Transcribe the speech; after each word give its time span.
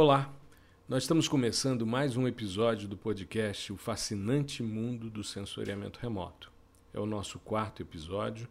Olá, 0.00 0.32
nós 0.88 1.02
estamos 1.02 1.26
começando 1.26 1.84
mais 1.84 2.16
um 2.16 2.28
episódio 2.28 2.86
do 2.86 2.96
podcast 2.96 3.72
O 3.72 3.76
Fascinante 3.76 4.62
Mundo 4.62 5.10
do 5.10 5.24
Sensoriamento 5.24 5.98
Remoto. 5.98 6.52
É 6.94 7.00
o 7.00 7.04
nosso 7.04 7.40
quarto 7.40 7.82
episódio 7.82 8.46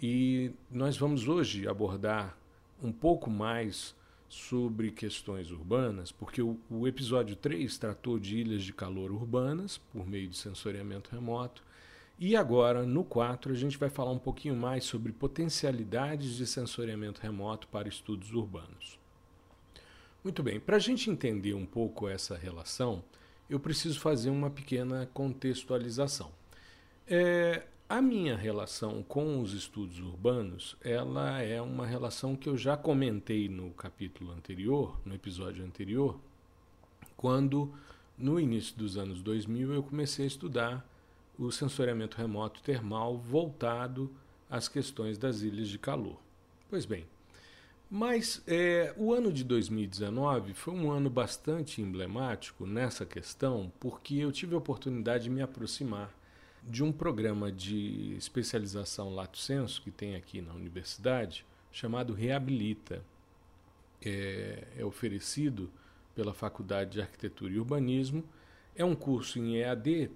e 0.00 0.52
nós 0.70 0.96
vamos 0.96 1.28
hoje 1.28 1.68
abordar 1.68 2.34
um 2.82 2.90
pouco 2.90 3.28
mais 3.28 3.94
sobre 4.26 4.90
questões 4.90 5.50
urbanas, 5.50 6.10
porque 6.12 6.40
o, 6.40 6.58
o 6.70 6.88
episódio 6.88 7.36
3 7.36 7.76
tratou 7.76 8.18
de 8.18 8.38
ilhas 8.38 8.62
de 8.62 8.72
calor 8.72 9.12
urbanas 9.12 9.76
por 9.92 10.06
meio 10.06 10.28
de 10.28 10.38
sensoriamento 10.38 11.10
remoto. 11.10 11.62
E 12.18 12.34
agora, 12.34 12.86
no 12.86 13.04
4, 13.04 13.52
a 13.52 13.54
gente 13.54 13.76
vai 13.76 13.90
falar 13.90 14.12
um 14.12 14.18
pouquinho 14.18 14.56
mais 14.56 14.84
sobre 14.84 15.12
potencialidades 15.12 16.36
de 16.36 16.46
sensoriamento 16.46 17.20
remoto 17.20 17.68
para 17.68 17.86
estudos 17.86 18.32
urbanos. 18.32 18.99
Muito 20.22 20.42
bem, 20.42 20.60
para 20.60 20.76
a 20.76 20.80
gente 20.80 21.10
entender 21.10 21.54
um 21.54 21.64
pouco 21.64 22.06
essa 22.06 22.36
relação, 22.36 23.02
eu 23.48 23.58
preciso 23.58 23.98
fazer 23.98 24.28
uma 24.28 24.50
pequena 24.50 25.08
contextualização. 25.14 26.30
É, 27.06 27.64
a 27.88 28.02
minha 28.02 28.36
relação 28.36 29.02
com 29.02 29.40
os 29.40 29.54
estudos 29.54 29.98
urbanos, 29.98 30.76
ela 30.82 31.40
é 31.40 31.60
uma 31.60 31.86
relação 31.86 32.36
que 32.36 32.50
eu 32.50 32.56
já 32.56 32.76
comentei 32.76 33.48
no 33.48 33.70
capítulo 33.70 34.30
anterior, 34.30 35.00
no 35.06 35.14
episódio 35.14 35.64
anterior, 35.64 36.20
quando 37.16 37.72
no 38.16 38.38
início 38.38 38.76
dos 38.76 38.98
anos 38.98 39.22
2000 39.22 39.72
eu 39.72 39.82
comecei 39.82 40.26
a 40.26 40.28
estudar 40.28 40.86
o 41.38 41.50
sensoriamento 41.50 42.18
remoto 42.18 42.62
termal 42.62 43.16
voltado 43.16 44.14
às 44.50 44.68
questões 44.68 45.16
das 45.16 45.40
ilhas 45.40 45.68
de 45.68 45.78
calor. 45.78 46.20
Pois 46.68 46.84
bem, 46.84 47.06
mas 47.90 48.40
é, 48.46 48.94
o 48.96 49.12
ano 49.12 49.32
de 49.32 49.42
2019 49.42 50.54
foi 50.54 50.72
um 50.72 50.92
ano 50.92 51.10
bastante 51.10 51.82
emblemático 51.82 52.64
nessa 52.64 53.04
questão, 53.04 53.72
porque 53.80 54.14
eu 54.14 54.30
tive 54.30 54.54
a 54.54 54.58
oportunidade 54.58 55.24
de 55.24 55.30
me 55.30 55.42
aproximar 55.42 56.14
de 56.62 56.84
um 56.84 56.92
programa 56.92 57.50
de 57.50 58.14
especialização 58.16 59.12
Lato 59.12 59.38
Senso 59.38 59.82
que 59.82 59.90
tem 59.90 60.14
aqui 60.14 60.40
na 60.40 60.54
universidade, 60.54 61.44
chamado 61.72 62.14
Reabilita. 62.14 63.02
É, 64.02 64.68
é 64.78 64.84
oferecido 64.84 65.68
pela 66.14 66.32
Faculdade 66.32 66.92
de 66.92 67.00
Arquitetura 67.02 67.52
e 67.52 67.58
Urbanismo. 67.58 68.22
É 68.76 68.84
um 68.84 68.94
curso 68.94 69.38
em 69.38 69.56
EAD 69.56 70.10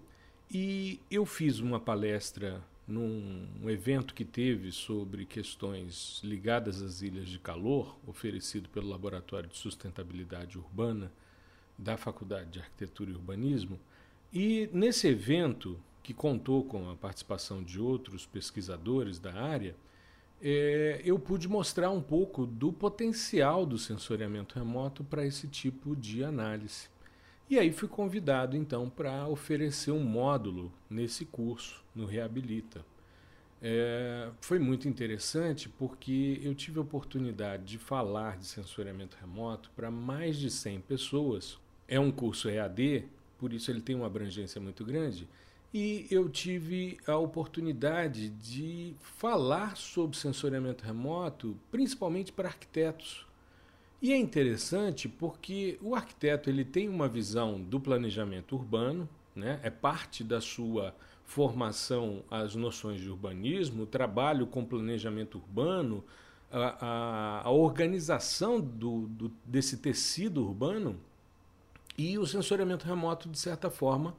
e 0.49 1.01
eu 1.11 1.27
fiz 1.27 1.59
uma 1.59 1.81
palestra 1.81 2.63
num 2.87 3.49
um 3.63 3.71
evento 3.71 4.15
que 4.15 4.25
teve 4.25 4.71
sobre 4.71 5.25
questões 5.25 6.21
ligadas 6.23 6.83
às 6.83 7.03
ilhas 7.03 7.29
de 7.29 7.39
calor, 7.39 7.97
oferecido 8.07 8.69
pelo 8.69 8.89
Laboratório 8.89 9.49
de 9.49 9.57
Sustentabilidade 9.57 10.59
Urbana 10.59 11.11
da 11.79 11.97
Faculdade 11.97 12.51
de 12.51 12.59
Arquitetura 12.61 13.11
e 13.11 13.15
Urbanismo. 13.15 13.79
E 14.33 14.69
nesse 14.73 15.09
evento, 15.09 15.79
que 16.03 16.13
contou 16.13 16.65
com 16.65 16.91
a 16.91 16.95
participação 16.95 17.63
de 17.63 17.81
outros 17.81 18.27
pesquisadores 18.27 19.19
da 19.19 19.33
área, 19.33 19.75
é, 20.43 21.01
eu 21.05 21.19
pude 21.19 21.49
mostrar 21.49 21.91
um 21.91 22.03
pouco 22.03 22.45
do 22.45 22.71
potencial 22.71 23.65
do 23.65 23.79
sensoriamento 23.79 24.57
remoto 24.57 25.03
para 25.03 25.25
esse 25.25 25.49
tipo 25.49 25.97
de 25.97 26.23
análise. 26.23 26.89
E 27.49 27.59
aí 27.59 27.73
fui 27.73 27.89
convidado 27.89 28.57
então 28.57 28.89
para 28.89 29.29
oferecer 29.29 29.91
um 29.91 30.03
módulo 30.03 30.73
nesse 30.89 31.27
curso, 31.27 31.85
no 31.95 32.07
Reabilita. 32.07 32.85
É, 33.61 34.31
foi 34.41 34.59
muito 34.59 34.89
interessante 34.89 35.69
porque 35.69 36.41
eu 36.43 36.55
tive 36.55 36.79
a 36.79 36.83
oportunidade 36.83 37.65
de 37.65 37.79
falar 37.79 38.37
de 38.37 38.47
sensoriamento 38.47 39.17
remoto 39.21 39.71
para 39.77 39.91
mais 39.91 40.37
de 40.37 40.51
100 40.51 40.81
pessoas. 40.83 41.59
É 41.87 42.01
um 42.01 42.11
curso 42.11 42.49
EAD, 42.49 43.05
por 43.39 43.53
isso 43.53 43.71
ele 43.71 43.81
tem 43.81 43.95
uma 43.95 44.07
abrangência 44.07 44.61
muito 44.61 44.85
grande. 44.85 45.29
E 45.73 46.07
eu 46.11 46.29
tive 46.29 46.99
a 47.07 47.17
oportunidade 47.17 48.29
de 48.31 48.95
falar 49.01 49.77
sobre 49.77 50.17
sensoriamento 50.17 50.85
remoto, 50.85 51.59
principalmente 51.71 52.33
para 52.33 52.49
arquitetos, 52.49 53.27
e 54.05 54.13
é 54.13 54.19
interessante 54.19 55.09
porque 55.09 55.79
o 55.81 55.95
arquiteto 55.95 56.51
ele 56.51 56.63
tem 56.63 56.91
uma 56.91 57.09
visão 57.09 57.59
do 57.59 57.81
planejamento 57.81 58.55
urbano, 58.55 59.09
né? 59.35 59.59
é 59.63 59.71
parte 59.71 60.23
da 60.23 60.43
sua 60.43 60.95
formação 61.25 62.23
as 62.31 62.55
noções 62.55 63.01
de 63.01 63.09
urbanismo, 63.09 63.85
o 63.85 63.87
trabalho 63.87 64.47
com 64.47 64.63
planejamento 64.63 65.39
urbano, 65.39 66.05
a, 66.53 66.87
a, 66.87 67.43
a 67.45 67.51
organização 67.51 68.61
do, 68.61 69.07
do, 69.07 69.33
desse 69.43 69.79
tecido 69.79 70.45
urbano 70.45 71.01
e 71.97 72.19
o 72.19 72.27
sensoriamento 72.27 72.85
remoto, 72.85 73.27
de 73.27 73.39
certa 73.39 73.71
forma, 73.71 74.15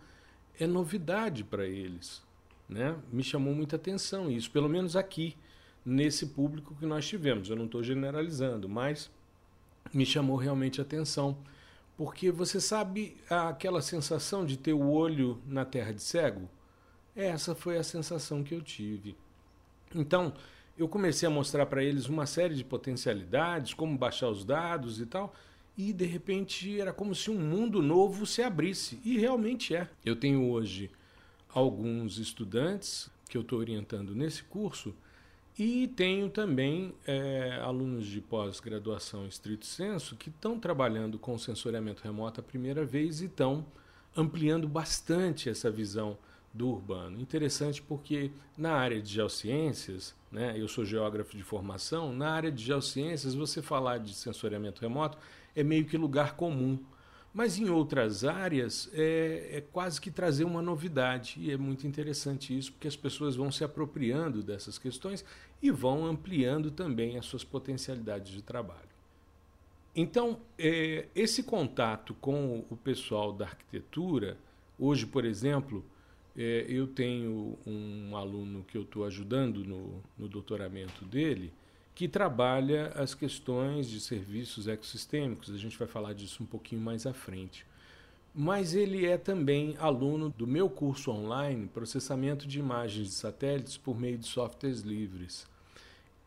é 0.60 0.66
novidade 0.66 1.44
para 1.44 1.68
eles. 1.68 2.24
Né? 2.68 2.98
Me 3.14 3.22
chamou 3.22 3.54
muita 3.54 3.76
atenção 3.76 4.32
isso, 4.32 4.50
pelo 4.50 4.68
menos 4.68 4.96
aqui, 4.96 5.38
nesse 5.86 6.26
público 6.26 6.74
que 6.74 6.88
nós 6.88 7.08
tivemos. 7.08 7.52
Eu 7.52 7.56
não 7.56 7.66
estou 7.66 7.84
generalizando, 7.84 8.68
mas 8.68 9.12
me 9.94 10.06
chamou 10.06 10.36
realmente 10.38 10.80
a 10.80 10.84
atenção. 10.84 11.38
Porque 11.98 12.30
você 12.30 12.60
sabe 12.60 13.18
aquela 13.30 13.82
sensação 13.82 14.46
de 14.46 14.58
ter 14.58 14.74
o 14.74 14.90
olho 14.90 15.42
na 15.48 15.64
terra 15.64 15.94
de 15.94 16.02
cego? 16.02 16.50
Essa 17.16 17.56
foi 17.56 17.78
a 17.78 17.84
sensação 17.84 18.44
que 18.44 18.54
eu 18.54 18.62
tive. 18.62 19.16
Então, 19.94 20.34
eu 20.78 20.90
comecei 20.90 21.26
a 21.26 21.32
mostrar 21.32 21.66
para 21.68 21.82
eles 21.82 22.08
uma 22.08 22.26
série 22.26 22.54
de 22.54 22.64
potencialidades, 22.64 23.74
como 23.74 23.98
baixar 23.98 24.30
os 24.30 24.44
dados 24.44 25.00
e 25.00 25.06
tal, 25.06 25.34
e 25.78 25.94
de 25.94 26.06
repente 26.06 26.80
era 26.80 26.92
como 26.92 27.16
se 27.16 27.32
um 27.32 27.40
mundo 27.40 27.82
novo 27.82 28.26
se 28.26 28.42
abrisse, 28.42 29.00
e 29.06 29.18
realmente 29.18 29.74
é. 29.74 29.88
Eu 30.04 30.18
tenho 30.18 30.50
hoje 30.50 30.92
alguns 31.48 32.18
estudantes 32.18 33.10
que 33.30 33.38
eu 33.38 33.42
estou 33.42 33.60
orientando 33.60 34.14
nesse 34.14 34.44
curso 34.44 34.94
e 35.58 35.88
tenho 35.88 36.30
também 36.30 36.94
é, 37.08 37.60
alunos 37.64 38.06
de 38.08 38.20
pós-graduação 38.20 39.26
estrito 39.26 39.66
senso 39.66 40.16
que 40.16 40.30
estão 40.30 40.60
trabalhando 40.60 41.18
com 41.18 41.38
sensoriamento 41.38 42.04
remoto 42.04 42.42
a 42.42 42.44
primeira 42.44 42.84
vez 42.84 43.22
e 43.22 43.26
estão 43.26 43.66
ampliando 44.16 44.68
bastante 44.68 45.50
essa 45.50 45.72
visão 45.72 46.18
do 46.54 46.70
urbano. 46.70 47.20
Interessante 47.20 47.82
porque 47.82 48.32
na 48.58 48.74
área 48.74 49.02
de 49.02 49.14
geociências, 49.14 50.16
né, 50.32 50.56
eu 50.58 50.68
sou 50.68 50.86
geógrafo 50.86 51.36
de 51.36 51.44
formação, 51.44 52.14
na 52.14 52.30
área 52.32 52.52
de 52.52 52.64
geociências 52.64 53.34
você 53.34 53.62
falar 53.62 53.98
de 54.00 54.14
sensoriamento 54.14 54.82
remoto 54.82 55.18
é 55.56 55.64
meio 55.64 55.86
que 55.86 55.98
lugar 55.98 56.36
comum. 56.36 56.80
Mas 57.36 57.60
em 57.60 57.70
outras 57.70 58.24
áreas 58.24 58.90
é, 58.94 59.58
é, 59.58 59.62
quase 59.74 60.00
que 60.00 60.10
trazer 60.10 60.46
uma 60.46 60.62
novidade. 60.62 61.36
E 61.38 61.52
é 61.52 61.58
muito 61.58 61.86
interessante 61.86 62.58
isso, 62.58 62.72
porque 62.72 62.88
as 62.88 62.96
pessoas 62.96 63.36
vão 63.36 63.52
se 63.52 63.62
apropriando 63.62 64.42
dessas 64.42 64.78
questões 64.78 65.26
e 65.62 65.70
vão 65.70 66.06
ampliando 66.06 66.72
também 66.72 67.18
as 67.18 67.26
suas 67.26 67.44
potencialidades 67.44 68.32
de 68.32 68.42
trabalho. 68.42 68.88
Então, 69.94 70.40
é, 70.58 71.10
esse 71.14 71.44
contato 71.44 72.14
com 72.14 72.64
o 72.70 72.78
pessoal 72.78 73.34
da 73.34 73.44
arquitetura, 73.44 74.38
hoje, 74.80 75.06
por 75.06 75.26
exemplo, 75.26 75.84
é, 76.38 76.66
eu 76.70 76.88
tenho 76.88 77.58
um 77.68 78.16
aluno 78.16 78.64
que 78.64 78.78
eu 78.78 78.84
estou 78.84 79.04
ajudando 79.04 79.62
no, 79.66 80.02
no 80.18 80.30
doutoramento 80.30 81.04
dele 81.04 81.52
que 81.96 82.10
trabalha 82.10 82.92
as 82.96 83.16
questões 83.16 83.90
de 83.90 84.02
serviços 84.02 84.68
ecossistêmicos. 84.68 85.50
A 85.50 85.58
gente 85.58 85.80
vai 85.80 85.88
falar 85.88 86.14
disso 86.14 86.44
um 86.44 86.46
pouquinho 86.46 86.82
mais 86.82 87.08
à 87.08 87.14
frente. 87.14 87.66
Mas 88.34 88.76
ele 88.76 89.06
é 89.06 89.18
também 89.18 89.78
aluno 89.80 90.30
do 90.30 90.46
meu 90.46 90.70
curso 90.70 91.10
online, 91.10 91.68
Processamento 91.68 92.46
de 92.46 92.60
Imagens 92.60 93.08
de 93.08 93.14
Satélites 93.14 93.78
por 93.78 93.98
meio 93.98 94.18
de 94.18 94.28
softwares 94.28 94.82
livres. 94.82 95.48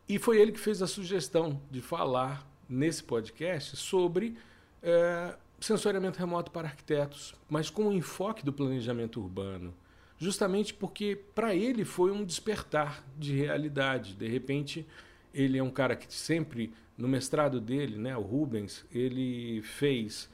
E 0.07 0.17
foi 0.17 0.41
ele 0.41 0.51
que 0.51 0.59
fez 0.59 0.81
a 0.81 0.87
sugestão 0.87 1.61
de 1.69 1.81
falar 1.81 2.43
nesse 2.67 3.03
podcast 3.03 3.77
sobre 3.77 4.35
é, 4.81 5.35
sensoriamento 5.59 6.17
remoto 6.17 6.49
para 6.49 6.67
arquitetos, 6.67 7.35
mas 7.47 7.69
com 7.69 7.89
o 7.89 7.93
enfoque 7.93 8.43
do 8.43 8.51
planejamento 8.51 9.21
urbano. 9.21 9.71
Justamente 10.17 10.73
porque 10.73 11.15
para 11.35 11.53
ele 11.53 11.85
foi 11.85 12.11
um 12.11 12.25
despertar 12.25 13.03
de 13.19 13.35
realidade. 13.35 14.15
De 14.15 14.27
repente, 14.27 14.85
ele 15.33 15.57
é 15.57 15.63
um 15.63 15.69
cara 15.69 15.95
que 15.95 16.11
sempre, 16.13 16.73
no 16.97 17.07
mestrado 17.07 17.59
dele, 17.59 17.97
né, 17.97 18.15
o 18.17 18.21
Rubens, 18.21 18.85
ele 18.91 19.61
fez 19.61 20.29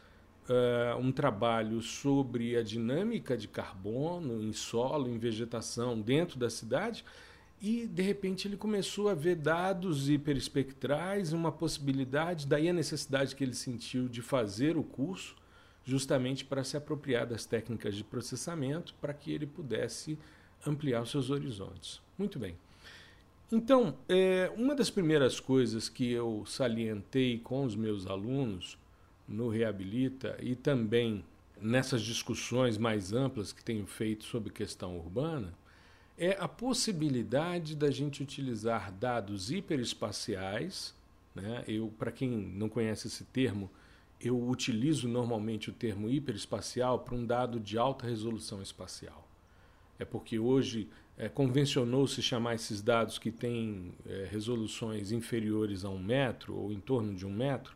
uh, 0.50 0.98
um 1.00 1.12
trabalho 1.12 1.82
sobre 1.82 2.56
a 2.56 2.64
dinâmica 2.64 3.38
de 3.38 3.48
carbono 3.48 4.42
em 4.42 4.54
solo, 4.54 5.10
em 5.10 5.18
vegetação 5.18 6.00
dentro 6.00 6.40
da 6.40 6.50
cidade, 6.50 7.04
e 7.62 7.88
de 7.88 8.02
repente 8.02 8.48
ele 8.48 8.58
começou 8.58 9.10
a 9.10 9.14
ver 9.14 9.36
dados 9.36 10.10
hiperespectrais, 10.10 11.34
uma 11.34 11.52
possibilidade, 11.52 12.48
daí 12.48 12.70
a 12.70 12.74
necessidade 12.74 13.36
que 13.36 13.44
ele 13.44 13.56
sentiu 13.56 14.08
de 14.08 14.22
fazer 14.22 14.78
o 14.78 14.84
curso, 14.84 15.36
justamente 15.84 16.44
para 16.44 16.64
se 16.64 16.76
apropriar 16.76 17.26
das 17.26 17.46
técnicas 17.46 17.96
de 17.96 18.04
processamento, 18.04 18.94
para 19.00 19.14
que 19.14 19.32
ele 19.32 19.46
pudesse 19.46 20.18
ampliar 20.66 21.02
os 21.02 21.12
seus 21.12 21.30
horizontes. 21.30 22.02
Muito 22.18 22.40
bem. 22.40 22.58
Então, 23.52 23.96
é, 24.10 24.52
uma 24.58 24.74
das 24.74 24.90
primeiras 24.90 25.40
coisas 25.40 25.88
que 25.88 26.12
eu 26.12 26.44
salientei 26.48 27.38
com 27.38 27.64
os 27.64 27.76
meus 27.76 28.08
alunos 28.08 28.78
no 29.28 29.50
Reabilita 29.50 30.36
e 30.42 30.56
também 30.56 31.24
nessas 31.62 32.02
discussões 32.02 32.78
mais 32.78 33.14
amplas 33.14 33.54
que 33.54 33.64
tenho 33.64 33.86
feito 33.86 34.26
sobre 34.26 34.52
questão 34.52 34.98
urbana 34.98 35.54
é 36.18 36.32
a 36.40 36.48
possibilidade 36.48 37.76
da 37.76 37.92
gente 37.92 38.24
utilizar 38.24 38.92
dados 38.92 39.52
hiperespaciais. 39.52 40.96
Né? 41.34 41.64
Eu, 41.68 41.94
para 42.00 42.12
quem 42.12 42.30
não 42.30 42.70
conhece 42.70 43.08
esse 43.08 43.26
termo, 43.26 43.70
eu 44.20 44.42
utilizo 44.48 45.08
normalmente 45.08 45.70
o 45.70 45.74
termo 45.74 46.10
hiperespacial 46.10 47.00
para 47.00 47.16
um 47.16 47.26
dado 47.26 47.60
de 47.60 47.78
alta 47.78 48.08
resolução 48.08 48.62
espacial. 48.62 49.25
É 50.00 50.06
porque 50.06 50.38
hoje 50.38 50.90
é, 51.18 51.30
convencionou-se 51.30 52.22
chamar 52.22 52.56
esses 52.56 52.82
dados 52.82 53.18
que 53.18 53.32
têm 53.32 53.94
é, 54.06 54.28
resoluções 54.30 55.12
inferiores 55.12 55.86
a 55.86 55.90
um 55.90 56.00
metro 56.00 56.56
ou 56.56 56.72
em 56.72 56.80
torno 56.80 57.14
de 57.14 57.26
um 57.26 57.32
metro 57.32 57.76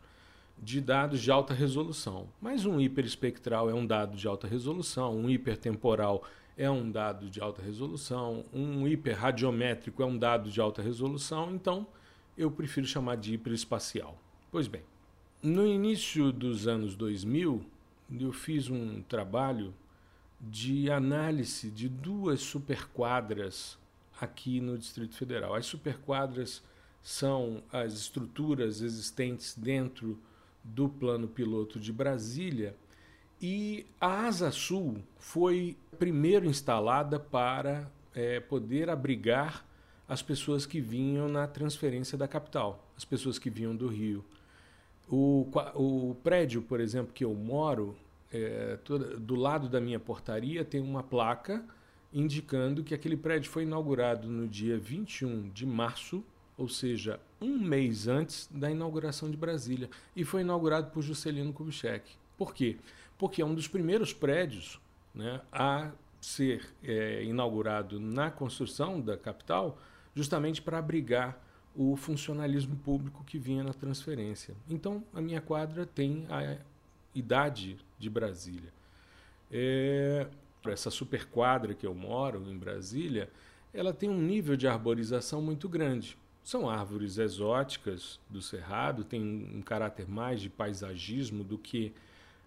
de 0.62 0.80
dados 0.80 1.20
de 1.20 1.30
alta 1.30 1.54
resolução. 1.54 2.28
Mas 2.40 2.66
um 2.66 2.80
hiperespectral 2.80 3.70
é 3.70 3.74
um 3.74 3.86
dado 3.86 4.16
de 4.16 4.28
alta 4.28 4.46
resolução, 4.46 5.16
um 5.16 5.30
hipertemporal 5.30 6.22
é 6.56 6.70
um 6.70 6.90
dado 6.90 7.30
de 7.30 7.40
alta 7.40 7.62
resolução, 7.62 8.44
um 8.52 8.86
hiperradiométrico 8.86 10.02
é 10.02 10.06
um 10.06 10.18
dado 10.18 10.50
de 10.50 10.60
alta 10.60 10.82
resolução, 10.82 11.54
então 11.54 11.86
eu 12.36 12.50
prefiro 12.50 12.86
chamar 12.86 13.16
de 13.16 13.32
hiperespacial. 13.32 14.18
Pois 14.50 14.68
bem, 14.68 14.82
no 15.42 15.66
início 15.66 16.30
dos 16.30 16.68
anos 16.68 16.94
2000, 16.94 17.64
eu 18.20 18.32
fiz 18.32 18.68
um 18.68 19.00
trabalho 19.00 19.72
de 20.40 20.90
análise 20.90 21.70
de 21.70 21.88
duas 21.88 22.40
superquadras 22.40 23.78
aqui 24.20 24.60
no 24.60 24.78
Distrito 24.78 25.14
Federal. 25.14 25.54
As 25.54 25.66
superquadras 25.66 26.62
são 27.02 27.62
as 27.72 27.92
estruturas 27.94 28.80
existentes 28.80 29.54
dentro 29.56 30.18
do 30.62 30.88
plano 30.88 31.26
piloto 31.26 31.78
de 31.80 31.92
Brasília 31.92 32.74
e 33.40 33.86
a 33.98 34.26
Asa 34.26 34.50
Sul 34.50 34.98
foi 35.18 35.76
primeiro 35.98 36.46
instalada 36.46 37.18
para 37.18 37.90
é, 38.14 38.38
poder 38.38 38.90
abrigar 38.90 39.64
as 40.06 40.20
pessoas 40.20 40.66
que 40.66 40.80
vinham 40.80 41.28
na 41.28 41.46
transferência 41.46 42.18
da 42.18 42.28
capital, 42.28 42.84
as 42.96 43.04
pessoas 43.04 43.38
que 43.38 43.48
vinham 43.48 43.74
do 43.74 43.88
Rio. 43.88 44.24
O, 45.08 45.48
o 45.74 46.16
prédio, 46.22 46.60
por 46.62 46.80
exemplo, 46.80 47.12
que 47.14 47.24
eu 47.24 47.34
moro, 47.34 47.96
é, 48.32 48.78
toda, 48.84 49.16
do 49.16 49.34
lado 49.34 49.68
da 49.68 49.80
minha 49.80 49.98
portaria 49.98 50.64
tem 50.64 50.80
uma 50.80 51.02
placa 51.02 51.64
indicando 52.12 52.82
que 52.82 52.94
aquele 52.94 53.16
prédio 53.16 53.50
foi 53.50 53.62
inaugurado 53.62 54.28
no 54.28 54.48
dia 54.48 54.78
21 54.78 55.48
de 55.50 55.64
março 55.64 56.24
ou 56.60 56.68
seja, 56.68 57.18
um 57.40 57.58
mês 57.58 58.06
antes 58.06 58.46
da 58.52 58.70
inauguração 58.70 59.30
de 59.30 59.36
Brasília, 59.36 59.88
e 60.14 60.26
foi 60.26 60.42
inaugurado 60.42 60.90
por 60.90 61.00
Juscelino 61.00 61.54
Kubitschek. 61.54 62.12
Por 62.36 62.52
quê? 62.52 62.76
Porque 63.16 63.40
é 63.40 63.46
um 63.46 63.54
dos 63.54 63.66
primeiros 63.66 64.12
prédios 64.12 64.78
né, 65.14 65.40
a 65.50 65.90
ser 66.20 66.68
é, 66.84 67.24
inaugurado 67.24 67.98
na 67.98 68.30
construção 68.30 69.00
da 69.00 69.16
capital, 69.16 69.78
justamente 70.14 70.60
para 70.60 70.76
abrigar 70.76 71.42
o 71.74 71.96
funcionalismo 71.96 72.76
público 72.76 73.24
que 73.24 73.38
vinha 73.38 73.64
na 73.64 73.72
transferência. 73.72 74.54
Então, 74.68 75.02
a 75.14 75.20
minha 75.22 75.40
quadra 75.40 75.86
tem 75.86 76.26
a 76.28 76.58
idade 77.14 77.76
de 77.98 78.08
Brasília. 78.10 78.72
É, 79.50 80.26
essa 80.66 80.90
superquadra 80.90 81.74
que 81.74 81.86
eu 81.86 81.94
moro 81.94 82.42
em 82.48 82.56
Brasília, 82.56 83.30
ela 83.72 83.92
tem 83.92 84.08
um 84.08 84.20
nível 84.20 84.56
de 84.56 84.66
arborização 84.66 85.40
muito 85.40 85.68
grande. 85.68 86.16
São 86.42 86.68
árvores 86.68 87.18
exóticas 87.18 88.18
do 88.28 88.40
cerrado, 88.40 89.04
tem 89.04 89.22
um 89.22 89.62
caráter 89.62 90.08
mais 90.08 90.40
de 90.40 90.48
paisagismo 90.48 91.44
do 91.44 91.58
que 91.58 91.92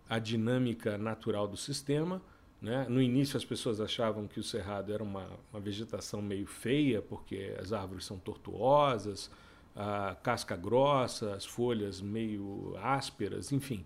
a 0.10 0.20
dinâmica 0.20 0.98
natural 0.98 1.48
do 1.48 1.56
sistema. 1.56 2.22
Né? 2.62 2.86
No 2.90 3.02
início, 3.02 3.38
as 3.38 3.46
pessoas 3.46 3.80
achavam 3.80 4.28
que 4.28 4.40
o 4.40 4.44
cerrado 4.44 4.94
era 4.94 5.04
uma, 5.04 5.28
uma 5.52 5.60
vegetação 5.60 6.22
meio 6.22 6.48
feia, 6.48 7.02
porque 7.02 7.56
as 7.60 7.74
árvores 7.74 8.06
são 8.06 8.18
tortuosas, 8.18 9.30
a 9.76 10.16
casca 10.22 10.56
grossa, 10.56 11.34
as 11.34 11.46
folhas 11.46 12.02
meio 12.02 12.76
ásperas, 12.82 13.52
enfim. 13.52 13.86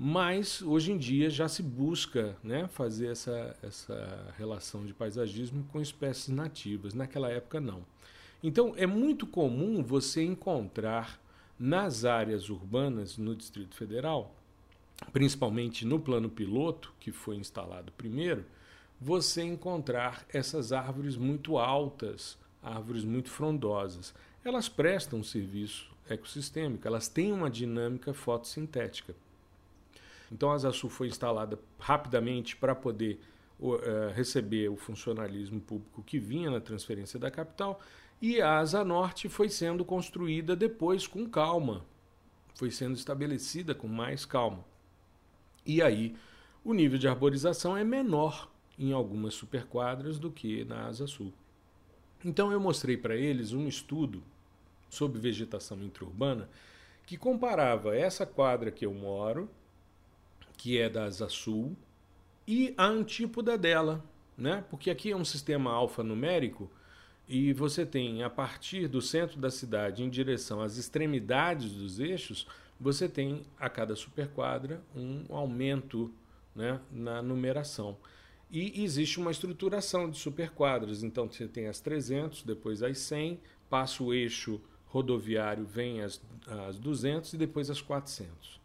Mas 0.00 0.62
hoje 0.62 0.92
em 0.92 0.96
dia 0.96 1.28
já 1.28 1.48
se 1.48 1.60
busca 1.60 2.36
né, 2.40 2.68
fazer 2.68 3.08
essa, 3.08 3.56
essa 3.60 4.32
relação 4.38 4.86
de 4.86 4.94
paisagismo 4.94 5.64
com 5.72 5.80
espécies 5.80 6.28
nativas. 6.28 6.94
Naquela 6.94 7.28
época, 7.28 7.60
não. 7.60 7.84
Então, 8.40 8.74
é 8.76 8.86
muito 8.86 9.26
comum 9.26 9.82
você 9.82 10.22
encontrar 10.22 11.20
nas 11.58 12.04
áreas 12.04 12.48
urbanas 12.48 13.18
no 13.18 13.34
Distrito 13.34 13.74
Federal, 13.74 14.32
principalmente 15.12 15.84
no 15.84 15.98
plano 15.98 16.28
piloto, 16.28 16.94
que 17.00 17.10
foi 17.10 17.34
instalado 17.34 17.90
primeiro, 17.98 18.44
você 19.00 19.42
encontrar 19.42 20.24
essas 20.32 20.70
árvores 20.70 21.16
muito 21.16 21.58
altas, 21.58 22.38
árvores 22.62 23.02
muito 23.02 23.30
frondosas. 23.30 24.14
Elas 24.44 24.68
prestam 24.68 25.24
serviço 25.24 25.90
ecossistêmico, 26.08 26.86
elas 26.86 27.08
têm 27.08 27.32
uma 27.32 27.50
dinâmica 27.50 28.14
fotossintética. 28.14 29.12
Então, 30.30 30.50
a 30.50 30.54
Azasul 30.54 30.90
foi 30.90 31.08
instalada 31.08 31.58
rapidamente 31.78 32.56
para 32.56 32.74
poder 32.74 33.20
uh, 33.58 34.12
receber 34.14 34.68
o 34.68 34.76
funcionalismo 34.76 35.60
público 35.60 36.02
que 36.02 36.18
vinha 36.18 36.50
na 36.50 36.60
transferência 36.60 37.18
da 37.18 37.30
capital 37.30 37.80
e 38.20 38.40
a 38.40 38.58
Asa 38.58 38.84
Norte 38.84 39.28
foi 39.28 39.48
sendo 39.48 39.84
construída 39.84 40.56
depois 40.56 41.06
com 41.06 41.28
calma, 41.28 41.84
foi 42.54 42.70
sendo 42.70 42.96
estabelecida 42.96 43.74
com 43.74 43.86
mais 43.86 44.24
calma. 44.24 44.64
E 45.64 45.80
aí 45.80 46.16
o 46.64 46.74
nível 46.74 46.98
de 46.98 47.06
arborização 47.06 47.76
é 47.76 47.84
menor 47.84 48.50
em 48.76 48.92
algumas 48.92 49.34
superquadras 49.34 50.18
do 50.18 50.30
que 50.30 50.64
na 50.64 50.86
Asa 50.86 51.06
Sul. 51.06 51.32
Então 52.24 52.50
eu 52.50 52.58
mostrei 52.58 52.96
para 52.96 53.14
eles 53.14 53.52
um 53.52 53.68
estudo 53.68 54.22
sobre 54.90 55.20
vegetação 55.20 55.80
interurbana 55.82 56.48
que 57.06 57.16
comparava 57.16 57.96
essa 57.96 58.26
quadra 58.26 58.70
que 58.70 58.84
eu 58.84 58.92
moro, 58.92 59.48
que 60.58 60.76
é 60.76 60.90
da 60.90 61.04
Asa 61.04 61.28
Sul, 61.30 61.74
e 62.46 62.74
a 62.76 62.86
antípoda 62.86 63.56
dela, 63.56 64.04
né? 64.36 64.64
Porque 64.68 64.90
aqui 64.90 65.10
é 65.10 65.16
um 65.16 65.24
sistema 65.24 65.72
alfanumérico 65.72 66.70
e 67.28 67.52
você 67.52 67.86
tem, 67.86 68.22
a 68.22 68.30
partir 68.30 68.88
do 68.88 69.00
centro 69.00 69.38
da 69.38 69.50
cidade 69.50 70.02
em 70.02 70.10
direção 70.10 70.60
às 70.60 70.76
extremidades 70.76 71.72
dos 71.72 72.00
eixos, 72.00 72.46
você 72.80 73.08
tem 73.08 73.42
a 73.58 73.68
cada 73.68 73.94
superquadra 73.94 74.82
um 74.96 75.24
aumento 75.28 76.12
né, 76.54 76.80
na 76.90 77.22
numeração. 77.22 77.96
E 78.50 78.82
existe 78.82 79.20
uma 79.20 79.30
estruturação 79.30 80.10
de 80.10 80.16
superquadras. 80.16 81.02
Então 81.02 81.30
você 81.30 81.46
tem 81.46 81.66
as 81.66 81.80
300, 81.80 82.42
depois 82.42 82.82
as 82.82 82.98
100, 82.98 83.38
passa 83.68 84.02
o 84.02 84.14
eixo 84.14 84.60
rodoviário, 84.86 85.66
vem 85.66 86.00
as, 86.00 86.20
as 86.66 86.78
200 86.78 87.34
e 87.34 87.36
depois 87.36 87.68
as 87.68 87.80
400. 87.80 88.58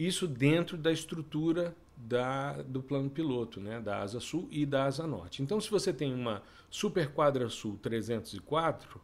Isso 0.00 0.26
dentro 0.26 0.78
da 0.78 0.90
estrutura 0.90 1.76
da, 1.94 2.62
do 2.62 2.82
plano 2.82 3.10
piloto, 3.10 3.60
né, 3.60 3.82
da 3.82 4.00
Asa 4.00 4.18
Sul 4.18 4.48
e 4.50 4.64
da 4.64 4.84
Asa 4.84 5.06
Norte. 5.06 5.42
Então, 5.42 5.60
se 5.60 5.70
você 5.70 5.92
tem 5.92 6.14
uma 6.14 6.42
Superquadra 6.70 7.50
Sul 7.50 7.78
304, 7.82 8.98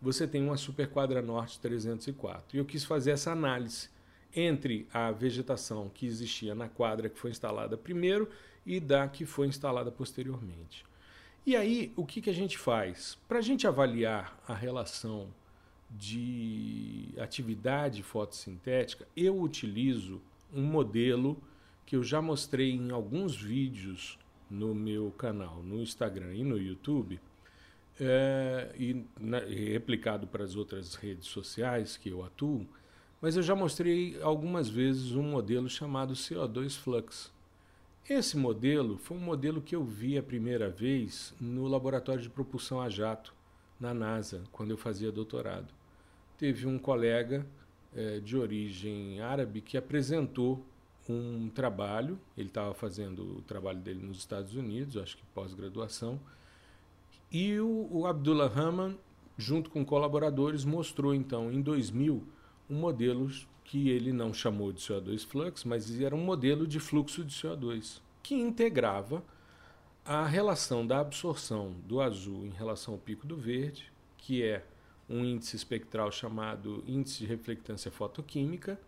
você 0.00 0.26
tem 0.26 0.42
uma 0.42 0.56
Superquadra 0.56 1.20
Norte 1.20 1.60
304. 1.60 2.56
E 2.56 2.60
eu 2.60 2.64
quis 2.64 2.82
fazer 2.82 3.10
essa 3.10 3.30
análise 3.30 3.90
entre 4.34 4.88
a 4.90 5.10
vegetação 5.10 5.90
que 5.92 6.06
existia 6.06 6.54
na 6.54 6.66
quadra 6.66 7.10
que 7.10 7.18
foi 7.18 7.30
instalada 7.30 7.76
primeiro 7.76 8.26
e 8.64 8.80
da 8.80 9.06
que 9.06 9.26
foi 9.26 9.48
instalada 9.48 9.92
posteriormente. 9.92 10.82
E 11.44 11.56
aí, 11.56 11.92
o 11.94 12.06
que, 12.06 12.22
que 12.22 12.30
a 12.30 12.34
gente 12.34 12.56
faz? 12.56 13.18
Para 13.28 13.40
a 13.40 13.42
gente 13.42 13.66
avaliar 13.66 14.40
a 14.48 14.54
relação 14.54 15.28
de 15.90 17.12
atividade 17.18 18.02
fotossintética, 18.02 19.06
eu 19.14 19.38
utilizo 19.38 20.22
um 20.52 20.62
modelo 20.62 21.40
que 21.84 21.96
eu 21.96 22.02
já 22.02 22.20
mostrei 22.20 22.72
em 22.72 22.90
alguns 22.90 23.34
vídeos 23.34 24.18
no 24.50 24.74
meu 24.74 25.10
canal, 25.12 25.62
no 25.62 25.80
Instagram 25.80 26.34
e 26.34 26.44
no 26.44 26.58
YouTube, 26.58 27.20
é, 28.00 28.72
e, 28.78 29.04
na, 29.18 29.42
e 29.44 29.72
replicado 29.72 30.26
para 30.26 30.44
as 30.44 30.54
outras 30.54 30.94
redes 30.94 31.26
sociais 31.26 31.96
que 31.96 32.10
eu 32.10 32.24
atuo, 32.24 32.66
mas 33.20 33.36
eu 33.36 33.42
já 33.42 33.54
mostrei 33.54 34.20
algumas 34.22 34.68
vezes 34.68 35.12
um 35.12 35.22
modelo 35.22 35.68
chamado 35.68 36.14
CO2 36.14 36.76
Flux. 36.76 37.32
Esse 38.08 38.36
modelo 38.36 38.96
foi 38.96 39.16
um 39.16 39.20
modelo 39.20 39.60
que 39.60 39.74
eu 39.74 39.84
vi 39.84 40.16
a 40.16 40.22
primeira 40.22 40.70
vez 40.70 41.34
no 41.40 41.66
laboratório 41.66 42.22
de 42.22 42.30
propulsão 42.30 42.80
a 42.80 42.88
jato, 42.88 43.34
na 43.78 43.92
NASA, 43.92 44.44
quando 44.52 44.70
eu 44.70 44.76
fazia 44.76 45.12
doutorado. 45.12 45.72
Teve 46.36 46.66
um 46.66 46.78
colega 46.78 47.46
é, 47.94 48.20
de 48.20 48.36
origem 48.36 49.20
árabe 49.20 49.60
que 49.60 49.76
apresentou 49.76 50.64
um 51.08 51.48
trabalho, 51.48 52.18
ele 52.36 52.48
estava 52.48 52.74
fazendo 52.74 53.38
o 53.38 53.42
trabalho 53.42 53.78
dele 53.78 54.04
nos 54.04 54.18
Estados 54.18 54.54
Unidos, 54.54 54.96
acho 54.96 55.16
que 55.16 55.22
pós-graduação, 55.34 56.20
e 57.30 57.58
o, 57.58 57.88
o 57.90 58.06
Abdullah 58.06 58.48
Rahman, 58.48 58.98
junto 59.36 59.70
com 59.70 59.84
colaboradores, 59.84 60.64
mostrou 60.64 61.14
então 61.14 61.52
em 61.52 61.60
2000 61.60 62.22
um 62.68 62.74
modelo 62.74 63.30
que 63.64 63.90
ele 63.90 64.12
não 64.12 64.32
chamou 64.32 64.72
de 64.72 64.80
CO2 64.80 65.26
flux, 65.26 65.64
mas 65.64 66.00
era 66.00 66.14
um 66.14 66.24
modelo 66.24 66.66
de 66.66 66.80
fluxo 66.80 67.24
de 67.24 67.34
CO2 67.34 68.00
que 68.22 68.34
integrava 68.34 69.22
a 70.04 70.26
relação 70.26 70.86
da 70.86 71.00
absorção 71.00 71.74
do 71.86 72.00
azul 72.00 72.46
em 72.46 72.50
relação 72.50 72.94
ao 72.94 73.00
pico 73.00 73.26
do 73.26 73.36
verde, 73.36 73.92
que 74.16 74.42
é 74.42 74.64
um 75.08 75.24
índice 75.24 75.56
espectral 75.56 76.12
chamado 76.12 76.84
índice 76.86 77.20
de 77.20 77.26
reflectância 77.26 77.90
fotoquímica, 77.90 78.78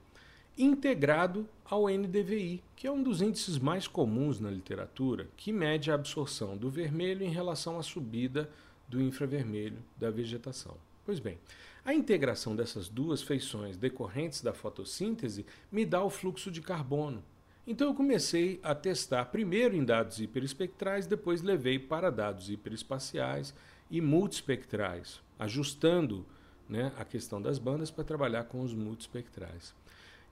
integrado 0.58 1.48
ao 1.64 1.88
NDVI, 1.88 2.62
que 2.76 2.86
é 2.86 2.92
um 2.92 3.02
dos 3.02 3.22
índices 3.22 3.58
mais 3.58 3.86
comuns 3.86 4.40
na 4.40 4.50
literatura, 4.50 5.28
que 5.36 5.52
mede 5.52 5.90
a 5.90 5.94
absorção 5.94 6.56
do 6.56 6.68
vermelho 6.68 7.24
em 7.24 7.30
relação 7.30 7.78
à 7.78 7.82
subida 7.82 8.50
do 8.88 9.00
infravermelho 9.00 9.78
da 9.96 10.10
vegetação. 10.10 10.76
Pois 11.04 11.18
bem, 11.18 11.38
a 11.84 11.94
integração 11.94 12.54
dessas 12.54 12.88
duas 12.88 13.22
feições 13.22 13.76
decorrentes 13.76 14.42
da 14.42 14.52
fotossíntese 14.52 15.46
me 15.72 15.86
dá 15.86 16.02
o 16.02 16.10
fluxo 16.10 16.50
de 16.50 16.60
carbono. 16.60 17.22
Então 17.70 17.86
eu 17.86 17.94
comecei 17.94 18.58
a 18.64 18.74
testar 18.74 19.26
primeiro 19.26 19.76
em 19.76 19.84
dados 19.84 20.18
hiperespectrais, 20.20 21.06
depois 21.06 21.40
levei 21.40 21.78
para 21.78 22.10
dados 22.10 22.50
hiperespaciais 22.50 23.54
e 23.88 24.00
multispectrais, 24.00 25.20
ajustando 25.38 26.26
né, 26.68 26.90
a 26.98 27.04
questão 27.04 27.40
das 27.40 27.60
bandas 27.60 27.88
para 27.88 28.02
trabalhar 28.02 28.42
com 28.42 28.60
os 28.62 28.74
multispectrais. 28.74 29.72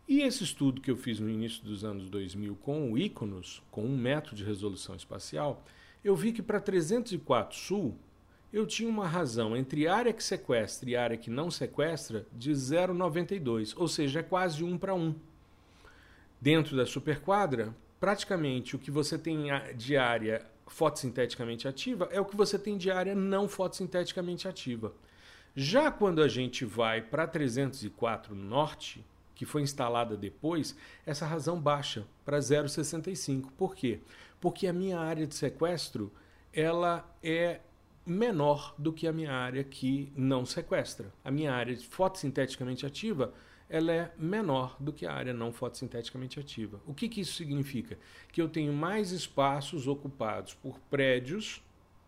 E 0.09 0.23
esse 0.23 0.43
estudo 0.43 0.81
que 0.81 0.91
eu 0.91 0.97
fiz 0.97 1.21
no 1.21 1.31
início 1.31 1.63
dos 1.63 1.85
anos 1.85 2.11
2000 2.11 2.57
com 2.57 2.91
o 2.91 2.99
Iconos, 2.99 3.63
com 3.71 3.85
um 3.85 3.97
método 3.97 4.35
de 4.35 4.45
resolução 4.45 4.97
espacial, 4.97 5.65
eu 6.03 6.17
vi 6.17 6.33
que 6.33 6.43
para 6.43 6.59
304 6.59 7.57
Sul 7.57 7.97
eu 8.53 8.67
tinha 8.67 8.89
uma 8.89 9.07
razão 9.07 9.57
entre 9.57 9.87
área 9.87 10.13
que 10.13 10.25
sequestra 10.25 10.91
e 10.91 10.97
área 10.97 11.17
que 11.17 11.31
não 11.31 11.53
sequestra 11.53 12.27
de 12.33 12.51
0,92, 12.51 13.75
ou 13.77 13.87
seja, 13.87 14.19
é 14.19 14.23
quase 14.25 14.65
um 14.65 14.77
para 14.77 14.93
um. 14.93 15.15
Dentro 16.41 16.77
da 16.77 16.87
superquadra, 16.87 17.75
praticamente 17.99 18.77
o 18.77 18.79
que 18.79 18.91
você 18.91 19.19
tem 19.19 19.47
de 19.77 19.97
área 19.97 20.45
fotossinteticamente 20.69 21.67
ativa 21.67 22.09
é 22.13 22.21
o 22.21 22.25
que 22.25 22.37
você 22.37 22.59
tem 22.59 22.77
de 22.77 22.91
área 22.91 23.15
não 23.15 23.49
fotossinteticamente 23.49 24.47
ativa. 24.47 24.93
Já 25.57 25.91
quando 25.91 26.23
a 26.23 26.29
gente 26.29 26.65
vai 26.65 27.03
para 27.03 27.27
304 27.27 28.35
Norte, 28.35 29.05
que 29.35 29.47
foi 29.47 29.63
instalada 29.63 30.17
depois, 30.17 30.77
essa 31.07 31.27
razão 31.27 31.61
baixa 31.61 32.07
para 32.25 32.39
0,65. 32.39 33.51
Por 33.57 33.75
quê? 33.75 34.01
Porque 34.41 34.67
a 34.67 34.73
minha 34.73 34.99
área 34.99 35.27
de 35.27 35.35
sequestro 35.35 36.13
ela 36.53 37.09
é 37.23 37.61
menor 38.05 38.75
do 38.79 38.93
que 38.93 39.07
a 39.07 39.13
minha 39.13 39.33
área 39.33 39.63
que 39.63 40.13
não 40.17 40.45
sequestra. 40.45 41.13
A 41.25 41.31
minha 41.31 41.53
área 41.53 41.77
fotossinteticamente 41.79 42.87
ativa 42.87 43.33
ela 43.69 43.93
é 43.93 44.13
menor 44.19 44.77
do 44.81 44.93
que 44.93 45.05
a 45.05 45.13
área 45.13 45.35
não 45.35 45.53
fotossinteticamente 45.53 46.41
ativa. 46.41 46.81
O 46.87 46.95
que, 46.95 47.09
que 47.09 47.21
isso 47.21 47.35
significa? 47.35 47.99
Que 48.33 48.41
eu 48.41 48.49
tenho 48.49 48.73
mais 48.73 49.13
espaços 49.13 49.87
ocupados 49.87 50.55
por 50.55 50.79
prédios, 50.91 51.63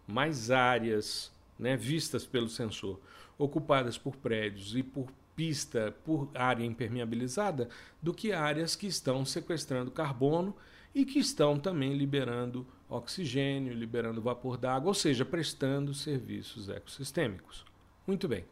mais 0.07 0.51
áreas 0.51 1.31
né, 1.59 1.77
vistas 1.77 2.25
pelo 2.25 2.49
sensor, 2.49 2.99
ocupadas 3.37 3.99
por 3.99 4.17
prédios 4.17 4.75
e 4.75 4.83
por 4.83 5.11
pista 5.37 5.95
por 6.05 6.31
área 6.35 6.65
impermeabilizada 6.65 7.69
do 8.03 8.13
que 8.13 8.33
áreas 8.33 8.75
que 8.75 8.87
estão 8.87 9.25
sequestrando 9.25 9.91
carbono 9.91 10.55
e 10.95 11.05
que 11.05 11.19
estão 11.19 11.59
também 11.59 11.95
liberando 11.95 12.67
oxigênio, 12.89 13.73
liberando 13.73 14.21
vapor 14.21 14.57
d'água, 14.57 14.89
ou 14.89 14.95
seja, 14.95 15.25
prestando 15.25 15.95
serviços 15.95 16.69
ecossistêmicos. 16.69 17.65
Muito 18.07 18.27
bem. 18.27 18.45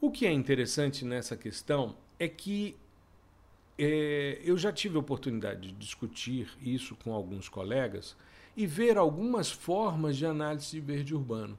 O 0.00 0.10
que 0.10 0.26
é 0.26 0.32
interessante 0.32 1.04
nessa 1.04 1.36
questão 1.36 1.94
é 2.22 2.28
que 2.28 2.76
é, 3.76 4.40
eu 4.44 4.56
já 4.56 4.72
tive 4.72 4.96
a 4.96 5.00
oportunidade 5.00 5.68
de 5.68 5.72
discutir 5.72 6.48
isso 6.62 6.94
com 7.02 7.12
alguns 7.12 7.48
colegas 7.48 8.16
e 8.56 8.64
ver 8.64 8.96
algumas 8.96 9.50
formas 9.50 10.16
de 10.16 10.24
análise 10.24 10.70
de 10.70 10.80
verde 10.80 11.16
urbano. 11.16 11.58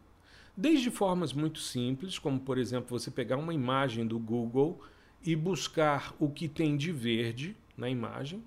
Desde 0.55 0.89
formas 0.89 1.33
muito 1.33 1.59
simples, 1.59 2.17
como 2.17 2.39
por 2.39 2.57
exemplo 2.57 2.97
você 2.97 3.11
pegar 3.11 3.35
uma 3.35 3.53
imagem 3.53 4.07
do 4.07 4.17
Google 4.17 4.79
e 5.21 5.35
buscar 5.35 6.15
o 6.17 6.29
que 6.29 6.47
tem 6.47 6.77
de 6.77 6.93
verde 6.93 7.57
na 7.75 7.89
imagem, 7.89 8.41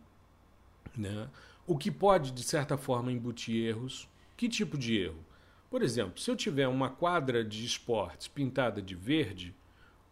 né? 0.96 1.28
o 1.66 1.76
que 1.76 1.90
pode 1.90 2.30
de 2.30 2.42
certa 2.42 2.78
forma 2.78 3.12
embutir 3.12 3.62
erros. 3.66 4.08
Que 4.38 4.48
tipo 4.48 4.78
de 4.78 4.96
erro? 4.96 5.22
Por 5.68 5.82
exemplo, 5.82 6.18
se 6.18 6.30
eu 6.30 6.36
tiver 6.36 6.66
uma 6.66 6.88
quadra 6.88 7.44
de 7.44 7.62
esportes 7.66 8.26
pintada 8.26 8.80
de 8.80 8.94
verde, 8.94 9.54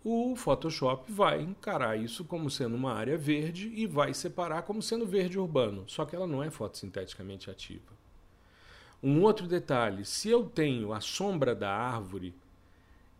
o 0.04 0.36
Photoshop 0.36 1.10
vai 1.10 1.40
encarar 1.40 1.98
isso 1.98 2.26
como 2.26 2.50
sendo 2.50 2.76
uma 2.76 2.92
área 2.92 3.16
verde 3.16 3.72
e 3.74 3.86
vai 3.86 4.12
separar 4.12 4.62
como 4.62 4.82
sendo 4.82 5.06
verde 5.06 5.38
urbano, 5.38 5.84
só 5.86 6.04
que 6.04 6.14
ela 6.14 6.26
não 6.26 6.42
é 6.42 6.50
fotossinteticamente 6.50 7.50
ativa. 7.50 7.94
Um 9.02 9.22
outro 9.22 9.46
detalhe: 9.46 10.04
se 10.04 10.28
eu 10.28 10.44
tenho 10.44 10.92
a 10.92 11.00
sombra 11.00 11.54
da 11.54 11.74
árvore, 11.74 12.34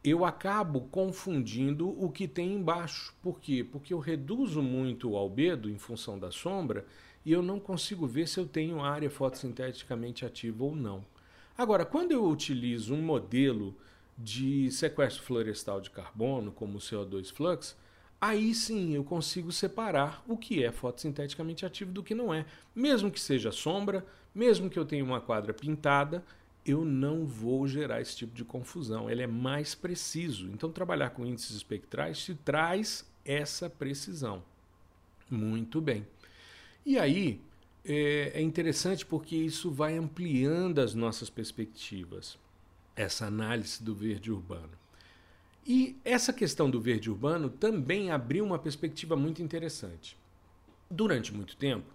eu 0.04 0.26
acabo 0.26 0.82
confundindo 0.82 1.88
o 1.88 2.10
que 2.10 2.28
tem 2.28 2.52
embaixo. 2.52 3.14
Por 3.22 3.40
quê? 3.40 3.64
Porque 3.64 3.94
eu 3.94 3.98
reduzo 3.98 4.62
muito 4.62 5.10
o 5.10 5.16
albedo 5.16 5.70
em 5.70 5.78
função 5.78 6.18
da 6.18 6.30
sombra 6.30 6.84
e 7.24 7.32
eu 7.32 7.42
não 7.42 7.58
consigo 7.58 8.06
ver 8.06 8.28
se 8.28 8.38
eu 8.38 8.46
tenho 8.46 8.82
área 8.82 9.08
fotossinteticamente 9.08 10.26
ativa 10.26 10.62
ou 10.62 10.76
não. 10.76 11.02
Agora, 11.56 11.86
quando 11.86 12.12
eu 12.12 12.26
utilizo 12.26 12.94
um 12.94 13.00
modelo 13.00 13.74
de 14.16 14.70
sequestro 14.70 15.22
florestal 15.22 15.80
de 15.80 15.90
carbono, 15.90 16.52
como 16.52 16.78
o 16.78 16.80
CO2 16.80 17.32
flux, 17.32 17.76
aí 18.20 18.54
sim 18.54 18.94
eu 18.94 19.04
consigo 19.04 19.50
separar 19.50 20.22
o 20.26 20.36
que 20.36 20.62
é 20.62 20.70
fotossinteticamente 20.70 21.66
ativo 21.66 21.92
do 21.92 22.02
que 22.02 22.14
não 22.14 22.32
é. 22.32 22.46
Mesmo 22.74 23.10
que 23.10 23.20
seja 23.20 23.50
sombra, 23.50 24.04
mesmo 24.34 24.70
que 24.70 24.78
eu 24.78 24.84
tenha 24.84 25.04
uma 25.04 25.20
quadra 25.20 25.52
pintada, 25.52 26.24
eu 26.64 26.84
não 26.84 27.26
vou 27.26 27.66
gerar 27.68 28.00
esse 28.00 28.16
tipo 28.16 28.34
de 28.34 28.44
confusão. 28.44 29.10
Ele 29.10 29.22
é 29.22 29.26
mais 29.26 29.74
preciso. 29.74 30.46
Então, 30.50 30.72
trabalhar 30.72 31.10
com 31.10 31.26
índices 31.26 31.56
espectrais 31.56 32.18
te 32.18 32.34
traz 32.34 33.04
essa 33.24 33.68
precisão. 33.68 34.42
Muito 35.30 35.80
bem. 35.80 36.06
E 36.86 36.98
aí 36.98 37.40
é, 37.84 38.32
é 38.34 38.40
interessante 38.40 39.04
porque 39.04 39.36
isso 39.36 39.70
vai 39.70 39.96
ampliando 39.96 40.78
as 40.78 40.94
nossas 40.94 41.28
perspectivas, 41.28 42.38
essa 42.96 43.26
análise 43.26 43.82
do 43.82 43.94
verde 43.94 44.30
urbano. 44.30 44.70
E 45.66 45.96
essa 46.04 46.32
questão 46.32 46.68
do 46.70 46.80
verde 46.80 47.10
urbano 47.10 47.48
também 47.48 48.10
abriu 48.10 48.44
uma 48.44 48.58
perspectiva 48.58 49.16
muito 49.16 49.42
interessante. 49.42 50.16
Durante 50.90 51.32
muito 51.32 51.56
tempo, 51.56 51.90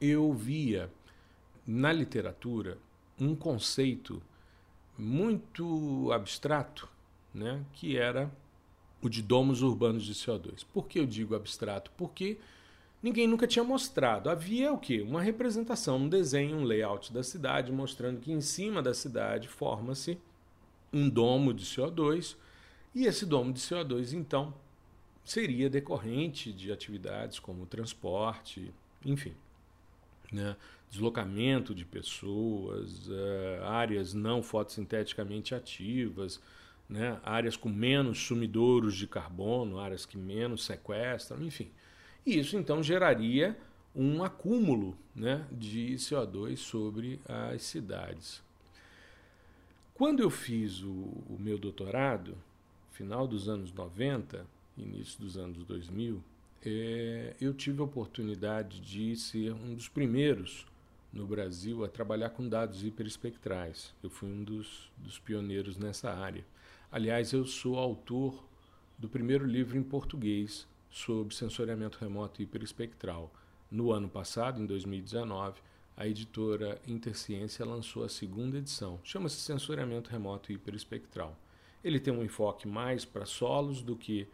eu 0.00 0.32
via 0.32 0.90
na 1.66 1.92
literatura 1.92 2.78
um 3.18 3.34
conceito 3.34 4.22
muito 4.98 6.10
abstrato, 6.12 6.88
né, 7.32 7.64
que 7.72 7.96
era 7.96 8.30
o 9.02 9.08
de 9.08 9.22
domos 9.22 9.62
urbanos 9.62 10.04
de 10.04 10.14
CO2. 10.14 10.64
Por 10.72 10.86
que 10.86 10.98
eu 10.98 11.06
digo 11.06 11.34
abstrato? 11.34 11.90
Porque 11.96 12.38
ninguém 13.02 13.26
nunca 13.26 13.46
tinha 13.46 13.64
mostrado. 13.64 14.28
Havia 14.28 14.72
o 14.72 14.78
quê? 14.78 15.00
Uma 15.00 15.22
representação, 15.22 15.98
um 15.98 16.08
desenho, 16.08 16.56
um 16.58 16.64
layout 16.64 17.12
da 17.12 17.22
cidade, 17.22 17.72
mostrando 17.72 18.20
que 18.20 18.32
em 18.32 18.40
cima 18.40 18.82
da 18.82 18.94
cidade 18.94 19.48
forma-se 19.48 20.18
um 20.92 21.08
domo 21.08 21.52
de 21.52 21.64
CO2 21.64 22.36
e 22.94 23.04
esse 23.04 23.26
domo 23.26 23.52
de 23.52 23.60
CO2, 23.60 24.14
então, 24.14 24.54
seria 25.22 25.68
decorrente 25.68 26.50
de 26.50 26.72
atividades 26.72 27.38
como 27.38 27.66
transporte, 27.66 28.72
enfim, 29.04 29.34
né? 30.32 30.56
deslocamento 30.88 31.74
de 31.74 31.84
pessoas, 31.84 33.06
uh, 33.08 33.64
áreas 33.64 34.14
não 34.14 34.42
fotossinteticamente 34.42 35.54
ativas, 35.54 36.40
né? 36.88 37.20
áreas 37.22 37.54
com 37.54 37.68
menos 37.68 38.18
sumidouros 38.18 38.94
de 38.94 39.06
carbono, 39.06 39.78
áreas 39.78 40.06
que 40.06 40.16
menos 40.16 40.64
sequestram, 40.64 41.42
enfim. 41.42 41.70
E 42.26 42.40
isso 42.40 42.56
então 42.56 42.82
geraria 42.82 43.56
um 43.94 44.24
acúmulo 44.24 44.98
né, 45.14 45.46
de 45.52 45.94
CO2 45.94 46.56
sobre 46.56 47.20
as 47.24 47.62
cidades. 47.62 48.42
Quando 49.94 50.20
eu 50.20 50.28
fiz 50.28 50.82
o, 50.82 50.90
o 50.90 51.36
meu 51.38 51.56
doutorado, 51.56 52.36
final 52.90 53.28
dos 53.28 53.48
anos 53.48 53.72
90, 53.72 54.44
início 54.76 55.20
dos 55.20 55.38
anos 55.38 55.64
2000, 55.64 56.22
é, 56.64 57.34
eu 57.40 57.54
tive 57.54 57.80
a 57.80 57.84
oportunidade 57.84 58.80
de 58.80 59.14
ser 59.16 59.52
um 59.52 59.74
dos 59.74 59.88
primeiros 59.88 60.66
no 61.12 61.26
Brasil 61.26 61.84
a 61.84 61.88
trabalhar 61.88 62.30
com 62.30 62.46
dados 62.48 62.84
hiperespectrais. 62.84 63.94
Eu 64.02 64.10
fui 64.10 64.28
um 64.28 64.42
dos, 64.42 64.90
dos 64.98 65.18
pioneiros 65.18 65.78
nessa 65.78 66.12
área. 66.12 66.44
Aliás, 66.90 67.32
eu 67.32 67.46
sou 67.46 67.78
autor 67.78 68.44
do 68.98 69.08
primeiro 69.08 69.46
livro 69.46 69.78
em 69.78 69.82
português 69.82 70.66
sobre 70.96 71.34
sensoriamento 71.34 71.98
remoto 72.00 72.40
hiperespectral. 72.40 73.30
No 73.70 73.92
ano 73.92 74.08
passado, 74.08 74.62
em 74.62 74.64
2019, 74.64 75.60
a 75.94 76.06
editora 76.06 76.80
Interciência 76.88 77.66
lançou 77.66 78.02
a 78.02 78.08
segunda 78.08 78.56
edição. 78.56 78.98
Chama-se 79.04 79.36
Sensoriamento 79.36 80.08
Remoto 80.08 80.50
Hiperespectral. 80.50 81.36
Ele 81.84 82.00
tem 82.00 82.14
um 82.14 82.24
enfoque 82.24 82.66
mais 82.66 83.04
para 83.04 83.26
solos 83.26 83.82
do 83.82 83.94
que 83.94 84.26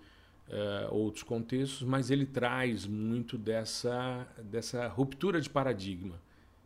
uh, 0.49 0.95
outros 0.95 1.25
contextos, 1.25 1.83
mas 1.83 2.13
ele 2.13 2.25
traz 2.25 2.87
muito 2.87 3.37
dessa, 3.37 4.25
dessa 4.45 4.87
ruptura 4.87 5.41
de 5.41 5.51
paradigma, 5.51 6.15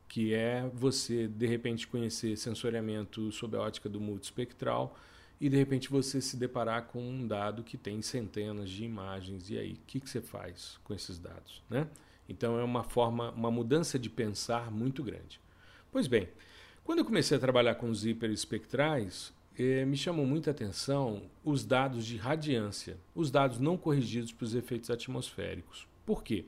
que 0.07 0.35
é 0.35 0.71
você, 0.75 1.27
de 1.27 1.47
repente, 1.47 1.89
conhecer 1.89 2.37
sensoriamento 2.37 3.33
sob 3.33 3.57
a 3.57 3.63
ótica 3.63 3.89
do 3.89 3.99
multiespectral 3.99 4.95
e, 5.41 5.49
de 5.49 5.57
repente, 5.57 5.91
você 5.91 6.21
se 6.21 6.37
deparar 6.37 6.87
com 6.87 7.01
um 7.01 7.27
dado 7.27 7.63
que 7.63 7.77
tem 7.77 8.01
centenas 8.01 8.71
de 8.71 8.85
imagens. 8.85 9.51
E 9.51 9.59
aí, 9.59 9.73
o 9.75 9.79
que, 9.87 10.01
que 10.01 10.09
você 10.09 10.21
faz 10.21 10.79
com 10.83 10.95
esses 10.95 11.19
dados? 11.19 11.63
Né? 11.69 11.87
Então, 12.29 12.59
é 12.59 12.65
uma 12.65 12.83
forma, 12.83 13.31
uma 13.33 13.51
mudança 13.51 13.99
de 13.99 14.09
pensar 14.09 14.71
muito 14.71 15.03
grande. 15.03 15.41
Pois 15.93 16.07
bem, 16.07 16.29
quando 16.85 17.01
eu 17.01 17.05
comecei 17.05 17.37
a 17.37 17.41
trabalhar 17.41 17.75
com 17.75 17.91
os 17.91 18.07
hiperespectrais, 18.07 19.33
eh, 19.59 19.85
me 19.85 19.97
chamou 19.97 20.25
muita 20.25 20.51
atenção 20.51 21.23
os 21.45 21.65
dados 21.65 22.05
de 22.05 22.17
radiância, 22.17 22.97
os 23.15 23.31
dados 23.31 23.59
não 23.59 23.77
corrigidos 23.77 24.33
para 24.33 24.45
os 24.45 24.55
efeitos 24.55 24.91
atmosféricos. 24.91 25.87
Por 26.05 26.23
quê? 26.23 26.45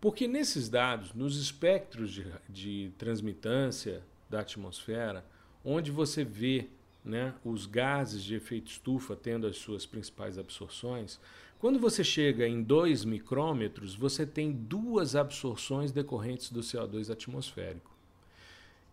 Porque 0.00 0.28
nesses 0.28 0.68
dados, 0.68 1.12
nos 1.14 1.40
espectros 1.40 2.10
de, 2.12 2.26
de 2.48 2.92
transmitância 2.98 4.02
da 4.28 4.40
atmosfera, 4.40 5.24
onde 5.64 5.90
você 5.90 6.24
vê 6.24 6.68
né, 7.06 7.32
os 7.44 7.64
gases 7.66 8.22
de 8.22 8.34
efeito 8.34 8.70
estufa 8.70 9.14
tendo 9.14 9.46
as 9.46 9.56
suas 9.56 9.86
principais 9.86 10.38
absorções, 10.38 11.20
quando 11.58 11.78
você 11.78 12.04
chega 12.04 12.46
em 12.46 12.62
2 12.62 13.04
micrômetros, 13.04 13.94
você 13.94 14.26
tem 14.26 14.52
duas 14.52 15.16
absorções 15.16 15.92
decorrentes 15.92 16.50
do 16.50 16.60
CO2 16.60 17.10
atmosférico. 17.10 17.90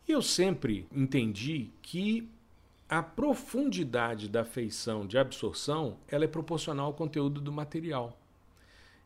E 0.07 0.11
eu 0.11 0.21
sempre 0.21 0.87
entendi 0.91 1.69
que 1.81 2.29
a 2.87 3.01
profundidade 3.01 4.29
da 4.29 4.45
feição 4.45 5.05
de 5.05 5.17
absorção 5.17 5.97
ela 6.07 6.25
é 6.25 6.27
proporcional 6.27 6.87
ao 6.87 6.93
conteúdo 6.93 7.41
do 7.41 7.51
material. 7.51 8.17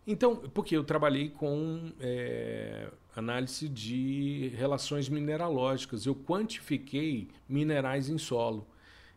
Então, 0.06 0.36
porque 0.36 0.76
eu 0.76 0.84
trabalhei 0.84 1.30
com 1.30 1.92
é, 2.00 2.90
análise 3.16 3.68
de 3.68 4.54
relações 4.56 5.10
mineralógicas, 5.10 6.06
eu 6.06 6.16
quantifiquei 6.16 7.28
minerais 7.50 8.10
em 8.10 8.18
solo. 8.18 8.66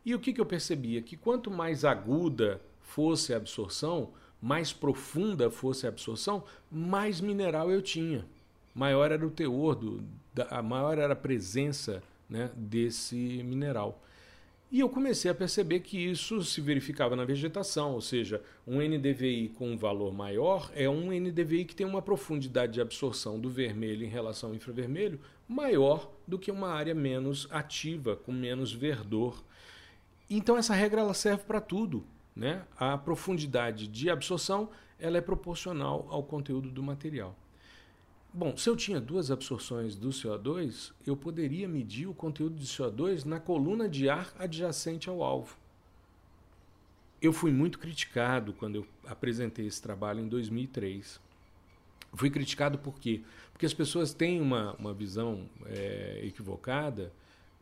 E 0.04 0.14
o 0.14 0.19
que, 0.19 0.33
que 0.33 0.40
eu 0.40 0.47
percebia? 0.47 1.02
Que 1.02 1.16
quanto 1.16 1.50
mais 1.50 1.85
aguda 1.85 2.61
fosse 2.80 3.35
a 3.35 3.37
absorção, 3.37 4.11
mais 4.40 4.73
profunda 4.73 5.50
fosse 5.50 5.87
a 5.87 5.90
absorção, 5.90 6.45
mais 6.71 7.21
mineral 7.21 7.71
eu 7.71 7.83
tinha 7.83 8.25
maior 8.75 9.11
era 9.11 9.26
o 9.26 9.30
teor, 9.30 9.75
do, 9.75 10.02
da, 10.33 10.62
maior 10.62 10.99
era 10.99 11.12
a 11.12 11.16
presença 11.16 12.02
né, 12.28 12.50
desse 12.54 13.42
mineral. 13.45 14.02
E 14.73 14.78
eu 14.78 14.88
comecei 14.88 15.28
a 15.28 15.35
perceber 15.35 15.80
que 15.80 15.99
isso 15.99 16.45
se 16.45 16.61
verificava 16.61 17.16
na 17.16 17.25
vegetação, 17.25 17.92
ou 17.92 18.00
seja, 18.00 18.40
um 18.64 18.80
NDVI 18.80 19.49
com 19.59 19.73
um 19.73 19.76
valor 19.76 20.14
maior 20.14 20.71
é 20.76 20.88
um 20.88 21.11
NDVI 21.11 21.64
que 21.64 21.75
tem 21.75 21.85
uma 21.85 22.00
profundidade 22.00 22.75
de 22.75 22.80
absorção 22.80 23.40
do 23.40 23.50
vermelho 23.50 24.07
em 24.07 24.09
relação 24.09 24.50
ao 24.50 24.54
infravermelho 24.54 25.19
maior 25.49 26.09
do 26.25 26.38
que 26.38 26.52
uma 26.52 26.69
área 26.69 26.95
menos 26.95 27.49
ativa, 27.50 28.14
com 28.14 28.30
menos 28.30 28.73
verdor. 28.73 29.42
Então 30.30 30.56
essa 30.56 30.75
regra 30.75 31.00
ela 31.00 31.12
serve 31.12 31.42
para 31.42 31.60
tudo. 31.60 32.06
Né? 32.34 32.64
A 32.78 32.96
profundidade 32.96 33.88
de 33.88 34.08
absorção 34.08 34.70
ela 34.99 35.18
é 35.18 35.20
proporcional 35.20 36.06
ao 36.08 36.22
conteúdo 36.22 36.70
do 36.70 36.82
material. 36.82 37.34
Bom, 38.32 38.56
se 38.56 38.70
eu 38.70 38.76
tinha 38.76 39.00
duas 39.00 39.30
absorções 39.30 39.96
do 39.96 40.10
CO2, 40.10 40.92
eu 41.04 41.16
poderia 41.16 41.66
medir 41.66 42.06
o 42.06 42.14
conteúdo 42.14 42.54
de 42.54 42.64
CO2 42.64 43.25
na 43.25 43.40
coluna 43.40 43.88
de 43.88 44.08
ar 44.08 44.32
adjacente 44.38 45.08
ao 45.08 45.20
alvo. 45.20 45.56
Eu 47.20 47.32
fui 47.32 47.50
muito 47.50 47.78
criticado 47.78 48.52
quando 48.52 48.76
eu 48.76 48.87
apresentei 49.04 49.66
esse 49.66 49.82
trabalho 49.82 50.20
em 50.20 50.28
2003. 50.28 51.20
Fui 52.14 52.30
criticado 52.30 52.78
por 52.78 53.00
quê? 53.00 53.22
Porque 53.52 53.66
as 53.66 53.75
pessoas 53.75 54.14
têm 54.14 54.40
uma, 54.40 54.75
uma 54.75 54.94
visão 54.94 55.48
é, 55.66 56.20
equivocada 56.22 57.12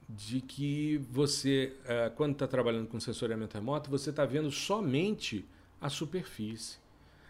de 0.09 0.41
que 0.41 0.97
você, 1.11 1.77
é, 1.85 2.09
quando 2.11 2.33
está 2.33 2.47
trabalhando 2.47 2.89
com 2.89 2.99
sensoriamento 2.99 3.55
remoto, 3.55 3.91
você 3.91 4.11
está 4.11 4.25
vendo 4.25 4.51
somente 4.51 5.45
a 5.81 5.91
superfície. 5.91 6.79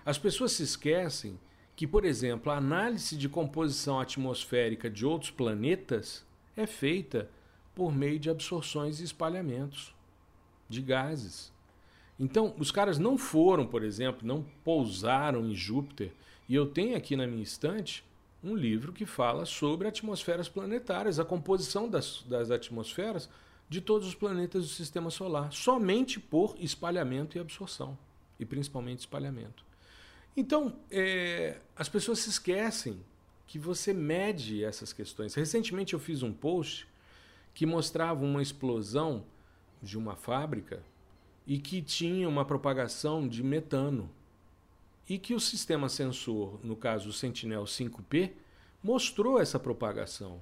As 0.05 0.17
pessoas 0.17 0.53
se 0.53 0.63
esquecem 0.63 1.39
que, 1.75 1.87
por 1.87 2.05
exemplo, 2.05 2.53
a 2.53 2.57
análise 2.57 3.17
de 3.17 3.29
composição 3.29 3.99
atmosférica 3.99 4.89
de 4.89 5.05
outros 5.05 5.31
planetas 5.31 6.25
é 6.57 6.67
feita 6.67 7.29
por 7.75 7.95
meio 7.95 8.19
de 8.19 8.31
absorções 8.31 9.01
e 9.01 9.05
espalhamentos 9.05 9.95
de 10.69 10.83
gases. 10.83 11.53
Então, 12.19 12.55
os 12.59 12.71
caras 12.71 12.99
não 12.99 13.17
foram, 13.17 13.67
por 13.67 13.85
exemplo, 13.85 14.27
não 14.27 14.45
pousaram 14.65 15.47
em 15.47 15.55
Júpiter. 15.55 16.13
E 16.49 16.55
eu 16.55 16.67
tenho 16.67 16.97
aqui 16.97 17.15
na 17.15 17.27
minha 17.27 17.43
estante 17.43 18.05
um 18.43 18.55
livro 18.55 18.93
que 18.93 19.05
fala 19.05 19.45
sobre 19.45 19.89
atmosferas 19.89 20.49
planetárias, 20.49 21.19
a 21.19 21.25
composição 21.25 21.89
das, 21.89 22.23
das 22.23 22.51
atmosferas 22.51 23.29
de 23.69 23.81
todos 23.81 24.09
os 24.09 24.15
planetas 24.15 24.63
do 24.65 24.69
sistema 24.71 25.11
solar, 25.11 25.53
somente 25.53 26.19
por 26.19 26.57
espalhamento 26.59 27.37
e 27.37 27.41
absorção, 27.41 27.99
e 28.39 28.45
principalmente 28.45 29.01
espalhamento. 29.01 29.65
Então, 30.37 30.77
é, 30.91 31.59
as 31.77 31.89
pessoas 31.89 32.21
se 32.21 32.31
esquecem 32.31 33.01
que 33.47 33.59
você 33.59 33.93
mede 33.93 34.63
essas 34.63 34.93
questões. 34.93 35.35
Recentemente 35.35 35.95
eu 35.95 35.99
fiz 35.99 36.23
um 36.23 36.33
post 36.33 36.87
que 37.55 37.67
mostrava 37.67 38.25
uma 38.25 38.43
explosão 38.43 39.25
de 39.83 39.99
uma 39.99 40.15
fábrica 40.15 40.83
e 41.47 41.59
que 41.59 41.83
tinha 41.83 42.29
uma 42.29 42.45
propagação 42.45 43.27
de 43.27 43.43
metano. 43.43 44.09
E 45.09 45.19
que 45.19 45.35
o 45.35 45.41
sistema 45.41 45.89
sensor, 45.89 46.61
no 46.63 46.77
caso 46.77 47.09
o 47.09 47.13
Sentinel 47.13 47.65
5P, 47.65 48.33
mostrou 48.83 49.41
essa 49.41 49.59
propagação. 49.59 50.41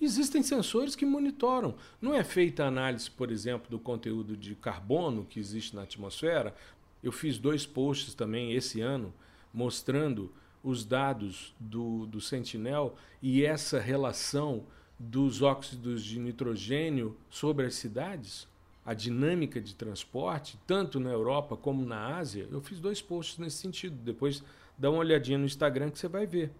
Existem 0.00 0.42
sensores 0.42 0.96
que 0.96 1.04
monitoram. 1.04 1.76
Não 2.00 2.14
é 2.14 2.24
feita 2.24 2.64
análise, 2.64 3.10
por 3.10 3.30
exemplo, 3.30 3.70
do 3.70 3.78
conteúdo 3.78 4.36
de 4.36 4.54
carbono 4.54 5.24
que 5.24 5.38
existe 5.38 5.76
na 5.76 5.82
atmosfera, 5.82 6.54
eu 7.02 7.10
fiz 7.10 7.38
dois 7.38 7.66
posts 7.66 8.14
também 8.14 8.52
esse 8.52 8.80
ano 8.80 9.12
mostrando 9.52 10.32
os 10.62 10.84
dados 10.84 11.54
do, 11.58 12.06
do 12.06 12.20
Sentinel 12.20 12.94
e 13.20 13.44
essa 13.44 13.80
relação 13.80 14.64
dos 14.98 15.42
óxidos 15.42 16.04
de 16.04 16.18
nitrogênio 16.18 17.16
sobre 17.28 17.66
as 17.66 17.74
cidades, 17.74 18.46
a 18.84 18.94
dinâmica 18.94 19.60
de 19.60 19.74
transporte, 19.74 20.58
tanto 20.66 20.98
na 20.98 21.10
Europa 21.10 21.56
como 21.56 21.84
na 21.84 22.16
Ásia. 22.16 22.48
Eu 22.50 22.60
fiz 22.60 22.80
dois 22.80 23.00
posts 23.00 23.38
nesse 23.38 23.58
sentido. 23.58 23.96
Depois 23.96 24.42
dá 24.76 24.90
uma 24.90 24.98
olhadinha 24.98 25.38
no 25.38 25.44
Instagram 25.46 25.90
que 25.90 25.98
você 25.98 26.08
vai 26.08 26.26
ver. 26.26 26.50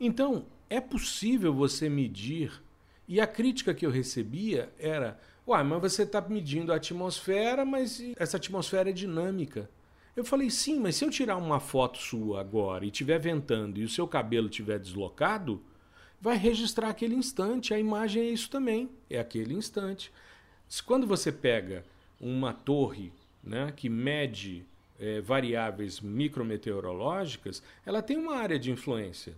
Então, 0.00 0.46
é 0.68 0.80
possível 0.80 1.54
você 1.54 1.88
medir. 1.88 2.62
E 3.06 3.20
a 3.20 3.26
crítica 3.26 3.74
que 3.74 3.86
eu 3.86 3.90
recebia 3.90 4.72
era: 4.78 5.18
Uai, 5.46 5.62
mas 5.62 5.80
você 5.80 6.02
está 6.02 6.20
medindo 6.20 6.72
a 6.72 6.76
atmosfera, 6.76 7.64
mas 7.64 8.02
essa 8.16 8.36
atmosfera 8.36 8.90
é 8.90 8.92
dinâmica. 8.92 9.68
Eu 10.14 10.24
falei, 10.24 10.50
sim, 10.50 10.78
mas 10.78 10.96
se 10.96 11.04
eu 11.04 11.10
tirar 11.10 11.36
uma 11.36 11.58
foto 11.58 11.96
sua 11.96 12.40
agora 12.40 12.84
e 12.84 12.88
estiver 12.88 13.18
ventando 13.18 13.80
e 13.80 13.84
o 13.84 13.88
seu 13.88 14.06
cabelo 14.06 14.48
estiver 14.48 14.78
deslocado, 14.78 15.62
vai 16.20 16.36
registrar 16.36 16.90
aquele 16.90 17.14
instante. 17.14 17.72
A 17.72 17.78
imagem 17.78 18.22
é 18.22 18.26
isso 18.26 18.50
também, 18.50 18.90
é 19.08 19.18
aquele 19.18 19.54
instante. 19.54 20.12
Quando 20.80 21.06
você 21.06 21.30
pega 21.30 21.84
uma 22.20 22.54
torre 22.54 23.12
né, 23.42 23.72
que 23.76 23.88
mede 23.88 24.64
é, 24.98 25.20
variáveis 25.20 26.00
micrometeorológicas, 26.00 27.62
ela 27.84 28.00
tem 28.00 28.16
uma 28.16 28.36
área 28.36 28.58
de 28.58 28.70
influência. 28.70 29.34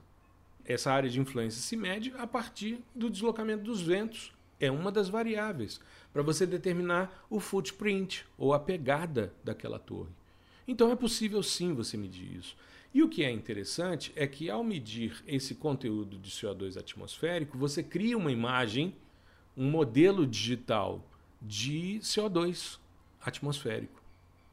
Essa 0.64 0.92
área 0.92 1.10
de 1.10 1.18
influência 1.18 1.60
se 1.60 1.76
mede 1.76 2.12
a 2.18 2.26
partir 2.26 2.78
do 2.94 3.10
deslocamento 3.10 3.64
dos 3.64 3.80
ventos 3.80 4.32
é 4.60 4.70
uma 4.70 4.92
das 4.92 5.08
variáveis 5.08 5.80
para 6.12 6.22
você 6.22 6.46
determinar 6.46 7.26
o 7.28 7.40
footprint 7.40 8.24
ou 8.38 8.54
a 8.54 8.60
pegada 8.60 9.32
daquela 9.42 9.78
torre. 9.78 10.10
Então 10.68 10.90
é 10.90 10.96
possível 10.96 11.42
sim 11.42 11.74
você 11.74 11.96
medir 11.96 12.36
isso. 12.38 12.56
E 12.94 13.02
o 13.02 13.08
que 13.08 13.24
é 13.24 13.30
interessante 13.30 14.12
é 14.14 14.26
que 14.26 14.48
ao 14.48 14.62
medir 14.62 15.22
esse 15.26 15.54
conteúdo 15.54 16.16
de 16.16 16.30
CO2 16.30 16.78
atmosférico, 16.78 17.58
você 17.58 17.82
cria 17.82 18.16
uma 18.16 18.30
imagem, 18.30 18.94
um 19.56 19.68
modelo 19.68 20.26
digital 20.26 21.04
de 21.44 22.00
CO2 22.02 22.78
atmosférico. 23.20 24.02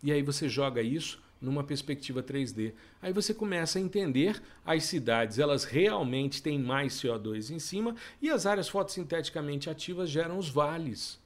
E 0.04 0.12
aí 0.12 0.22
você 0.22 0.50
joga 0.50 0.82
isso 0.82 1.22
numa 1.42 1.64
perspectiva 1.64 2.22
3D. 2.22 2.74
Aí 3.02 3.12
você 3.12 3.34
começa 3.34 3.80
a 3.80 3.82
entender 3.82 4.42
as 4.64 4.84
cidades, 4.84 5.40
elas 5.40 5.64
realmente 5.64 6.42
têm 6.42 6.60
mais 6.60 6.94
CO2 6.94 7.50
em 7.50 7.60
cima 7.60 7.96
e 8.22 8.30
as 8.30 8.46
áreas 8.46 8.70
fotossinteticamente 8.70 9.70
ativas 9.70 10.10
geram 10.10 10.38
os 10.38 10.50
vales. 10.50 11.20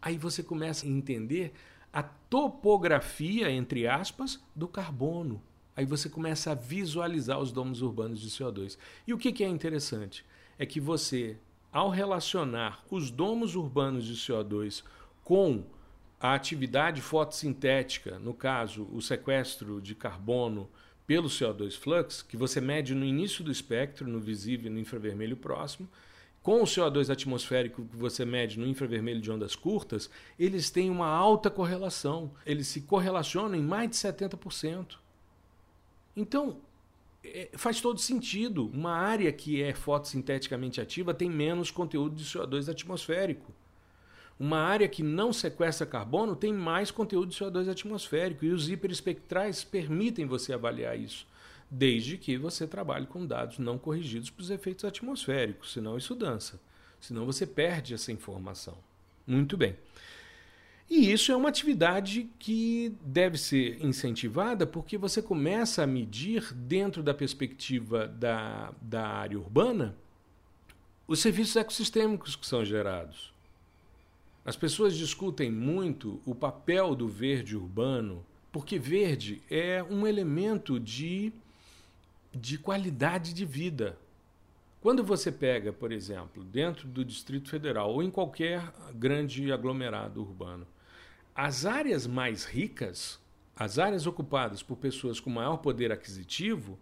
Aí 0.00 0.18
você 0.18 0.42
começa 0.42 0.84
a 0.84 0.88
entender 0.88 1.52
a 1.92 2.02
topografia, 2.02 3.50
entre 3.50 3.86
aspas, 3.86 4.42
do 4.56 4.66
carbono. 4.66 5.40
Aí 5.76 5.86
você 5.86 6.08
começa 6.08 6.50
a 6.50 6.54
visualizar 6.54 7.38
os 7.38 7.52
domos 7.52 7.82
urbanos 7.82 8.20
de 8.20 8.28
CO2. 8.28 8.76
E 9.06 9.14
o 9.14 9.18
que, 9.18 9.44
é 9.44 9.48
interessante? 9.48 10.24
É 10.58 10.66
que 10.66 10.80
você, 10.80 11.36
ao 11.72 11.88
relacionar 11.88 12.84
os 12.90 13.10
domos 13.10 13.54
urbanos 13.54 14.04
de 14.04 14.14
CO2 14.14 14.82
com 15.22 15.64
a 16.20 16.34
atividade 16.34 17.00
fotossintética, 17.00 18.18
no 18.18 18.32
caso, 18.32 18.88
o 18.92 19.00
sequestro 19.02 19.80
de 19.80 19.94
carbono 19.94 20.70
pelo 21.06 21.28
CO2 21.28 21.76
flux, 21.76 22.22
que 22.22 22.36
você 22.36 22.60
mede 22.60 22.94
no 22.94 23.04
início 23.04 23.42
do 23.42 23.50
espectro, 23.50 24.06
no 24.06 24.20
visível 24.20 24.70
e 24.70 24.74
no 24.74 24.78
infravermelho 24.78 25.36
próximo, 25.36 25.88
com 26.42 26.60
o 26.60 26.64
CO2 26.64 27.10
atmosférico 27.10 27.84
que 27.84 27.96
você 27.96 28.24
mede 28.24 28.58
no 28.58 28.66
infravermelho 28.66 29.20
de 29.20 29.30
ondas 29.30 29.54
curtas, 29.54 30.10
eles 30.38 30.70
têm 30.70 30.90
uma 30.90 31.06
alta 31.06 31.48
correlação. 31.48 32.32
Eles 32.44 32.66
se 32.66 32.80
correlacionam 32.80 33.54
em 33.54 33.62
mais 33.62 33.90
de 33.90 33.96
70%. 33.96 34.96
Então, 36.16 36.60
é, 37.22 37.50
faz 37.54 37.80
todo 37.80 38.00
sentido. 38.00 38.66
Uma 38.66 38.92
área 38.92 39.32
que 39.32 39.62
é 39.62 39.72
fotossinteticamente 39.72 40.80
ativa 40.80 41.14
tem 41.14 41.30
menos 41.30 41.70
conteúdo 41.70 42.16
de 42.16 42.24
CO2 42.24 42.68
atmosférico. 42.68 43.52
Uma 44.42 44.58
área 44.58 44.88
que 44.88 45.04
não 45.04 45.32
sequestra 45.32 45.86
carbono 45.86 46.34
tem 46.34 46.52
mais 46.52 46.90
conteúdo 46.90 47.30
de 47.30 47.36
CO2 47.36 47.70
atmosférico. 47.70 48.44
E 48.44 48.50
os 48.50 48.68
hiperespectrais 48.68 49.62
permitem 49.62 50.26
você 50.26 50.52
avaliar 50.52 50.98
isso 50.98 51.28
desde 51.70 52.18
que 52.18 52.36
você 52.36 52.66
trabalhe 52.66 53.06
com 53.06 53.24
dados 53.24 53.60
não 53.60 53.78
corrigidos 53.78 54.30
para 54.30 54.42
os 54.42 54.50
efeitos 54.50 54.84
atmosféricos, 54.84 55.72
senão 55.72 55.96
isso 55.96 56.12
dança. 56.16 56.60
Senão 57.00 57.24
você 57.24 57.46
perde 57.46 57.94
essa 57.94 58.10
informação. 58.10 58.76
Muito 59.24 59.56
bem. 59.56 59.76
E 60.90 61.12
isso 61.12 61.30
é 61.30 61.36
uma 61.36 61.48
atividade 61.48 62.28
que 62.36 62.92
deve 63.00 63.38
ser 63.38 63.80
incentivada 63.80 64.66
porque 64.66 64.98
você 64.98 65.22
começa 65.22 65.84
a 65.84 65.86
medir, 65.86 66.52
dentro 66.52 67.00
da 67.00 67.14
perspectiva 67.14 68.08
da, 68.08 68.72
da 68.82 69.06
área 69.06 69.38
urbana, 69.38 69.94
os 71.06 71.20
serviços 71.20 71.54
ecossistêmicos 71.54 72.34
que 72.34 72.44
são 72.44 72.64
gerados. 72.64 73.31
As 74.44 74.56
pessoas 74.56 74.96
discutem 74.96 75.50
muito 75.50 76.20
o 76.26 76.34
papel 76.34 76.94
do 76.94 77.08
verde 77.08 77.56
urbano, 77.56 78.24
porque 78.50 78.78
verde 78.78 79.40
é 79.50 79.82
um 79.82 80.06
elemento 80.06 80.78
de 80.80 81.32
de 82.34 82.56
qualidade 82.56 83.32
de 83.34 83.44
vida. 83.44 83.98
Quando 84.80 85.04
você 85.04 85.30
pega, 85.30 85.72
por 85.72 85.92
exemplo, 85.92 86.42
dentro 86.42 86.88
do 86.88 87.04
Distrito 87.04 87.48
Federal 87.48 87.92
ou 87.92 88.02
em 88.02 88.10
qualquer 88.10 88.72
grande 88.94 89.52
aglomerado 89.52 90.20
urbano, 90.20 90.66
as 91.34 91.64
áreas 91.64 92.06
mais 92.06 92.44
ricas, 92.44 93.20
as 93.56 93.78
áreas 93.78 94.06
ocupadas 94.06 94.62
por 94.62 94.76
pessoas 94.76 95.20
com 95.20 95.30
maior 95.30 95.58
poder 95.58 95.92
aquisitivo, 95.92 96.78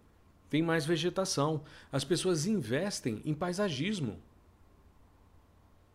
têm 0.49 0.63
mais 0.63 0.85
vegetação. 0.85 1.63
As 1.91 2.03
pessoas 2.03 2.45
investem 2.45 3.21
em 3.23 3.33
paisagismo. 3.33 4.17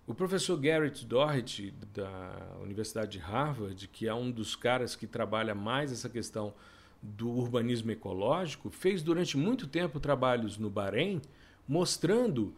O 0.07 0.15
professor 0.15 0.57
Garrett 0.57 1.05
Doherty, 1.05 1.75
da 1.93 2.57
Universidade 2.63 3.13
de 3.13 3.19
Harvard, 3.19 3.89
que 3.89 4.07
é 4.07 4.15
um 4.15 4.31
dos 4.31 4.55
caras 4.55 4.95
que 4.95 5.05
trabalha 5.05 5.53
mais 5.53 5.91
essa 5.91 6.09
questão 6.09 6.55
do 7.03 7.29
urbanismo 7.29 7.91
ecológico, 7.91 8.71
fez 8.71 9.03
durante 9.03 9.37
muito 9.37 9.67
tempo 9.67 9.99
trabalhos 9.99 10.59
no 10.59 10.71
Bahrein 10.71 11.21
mostrando 11.67 12.55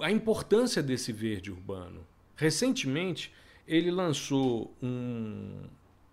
a 0.00 0.10
importância 0.10 0.82
desse 0.82 1.12
verde 1.12 1.52
urbano. 1.52 2.04
Recentemente, 2.34 3.32
ele 3.68 3.90
lançou 3.92 4.74
um, 4.82 5.62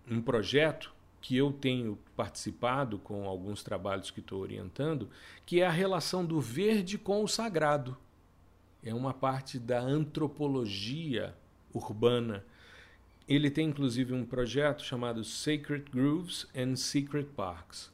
um 0.07 0.21
projeto 0.21 0.93
que 1.19 1.35
eu 1.35 1.51
tenho 1.51 1.97
participado 2.15 2.99
com 2.99 3.25
alguns 3.25 3.63
trabalhos 3.63 4.11
que 4.11 4.19
estou 4.19 4.41
orientando, 4.41 5.09
que 5.43 5.59
é 5.59 5.65
a 5.65 5.71
relação 5.71 6.23
do 6.23 6.39
verde 6.39 6.99
com 6.99 7.23
o 7.23 7.27
sagrado. 7.27 7.97
É 8.87 8.93
uma 8.93 9.13
parte 9.13 9.59
da 9.59 9.79
antropologia 9.79 11.35
urbana 11.73 12.43
ele 13.27 13.51
tem 13.51 13.67
inclusive 13.67 14.13
um 14.13 14.25
projeto 14.25 14.81
chamado 14.83 15.21
Sacred 15.21 15.91
Grooves 15.91 16.47
and 16.55 16.77
Secret 16.77 17.25
Parks. 17.35 17.91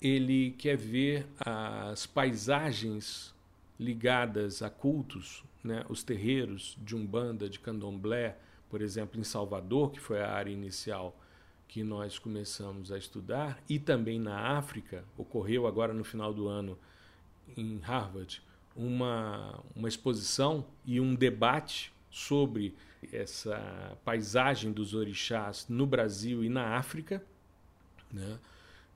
Ele 0.00 0.52
quer 0.52 0.76
ver 0.76 1.26
as 1.40 2.06
paisagens 2.06 3.34
ligadas 3.78 4.62
a 4.62 4.70
cultos, 4.70 5.42
né, 5.64 5.84
os 5.88 6.04
terreiros 6.04 6.78
de 6.80 6.94
Umbanda, 6.94 7.48
de 7.48 7.58
Candomblé, 7.58 8.38
por 8.70 8.80
exemplo, 8.80 9.18
em 9.18 9.24
Salvador, 9.24 9.90
que 9.90 9.98
foi 9.98 10.20
a 10.20 10.30
área 10.30 10.52
inicial 10.52 11.18
que 11.66 11.82
nós 11.82 12.18
começamos 12.18 12.92
a 12.92 12.98
estudar, 12.98 13.60
e 13.68 13.78
também 13.78 14.20
na 14.20 14.56
África, 14.58 15.04
ocorreu 15.16 15.66
agora 15.66 15.92
no 15.92 16.04
final 16.04 16.32
do 16.32 16.46
ano 16.46 16.78
em 17.56 17.78
Harvard, 17.78 18.42
uma, 18.76 19.60
uma 19.74 19.88
exposição 19.88 20.64
e 20.84 21.00
um 21.00 21.14
debate 21.14 21.92
sobre 22.10 22.74
essa 23.12 23.96
paisagem 24.04 24.72
dos 24.72 24.94
orixás 24.94 25.66
no 25.68 25.86
Brasil 25.86 26.44
e 26.44 26.48
na 26.48 26.76
África. 26.76 27.22
Né? 28.12 28.38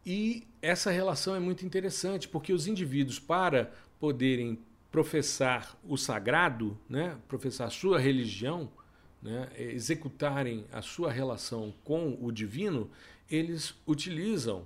E 0.04 0.46
essa 0.62 0.90
relação 0.90 1.34
é 1.34 1.40
muito 1.40 1.64
interessante, 1.66 2.28
porque 2.28 2.52
os 2.52 2.66
indivíduos, 2.66 3.18
para 3.18 3.72
poderem 3.98 4.58
professar 4.92 5.76
o 5.84 5.96
sagrado, 5.96 6.78
né? 6.88 7.18
professar 7.26 7.66
a 7.66 7.70
sua 7.70 7.98
religião, 7.98 8.70
né? 9.20 9.48
executarem 9.56 10.64
a 10.72 10.80
sua 10.82 11.10
relação 11.10 11.74
com 11.82 12.16
o 12.20 12.30
divino, 12.30 12.90
eles 13.30 13.74
utilizam 13.86 14.64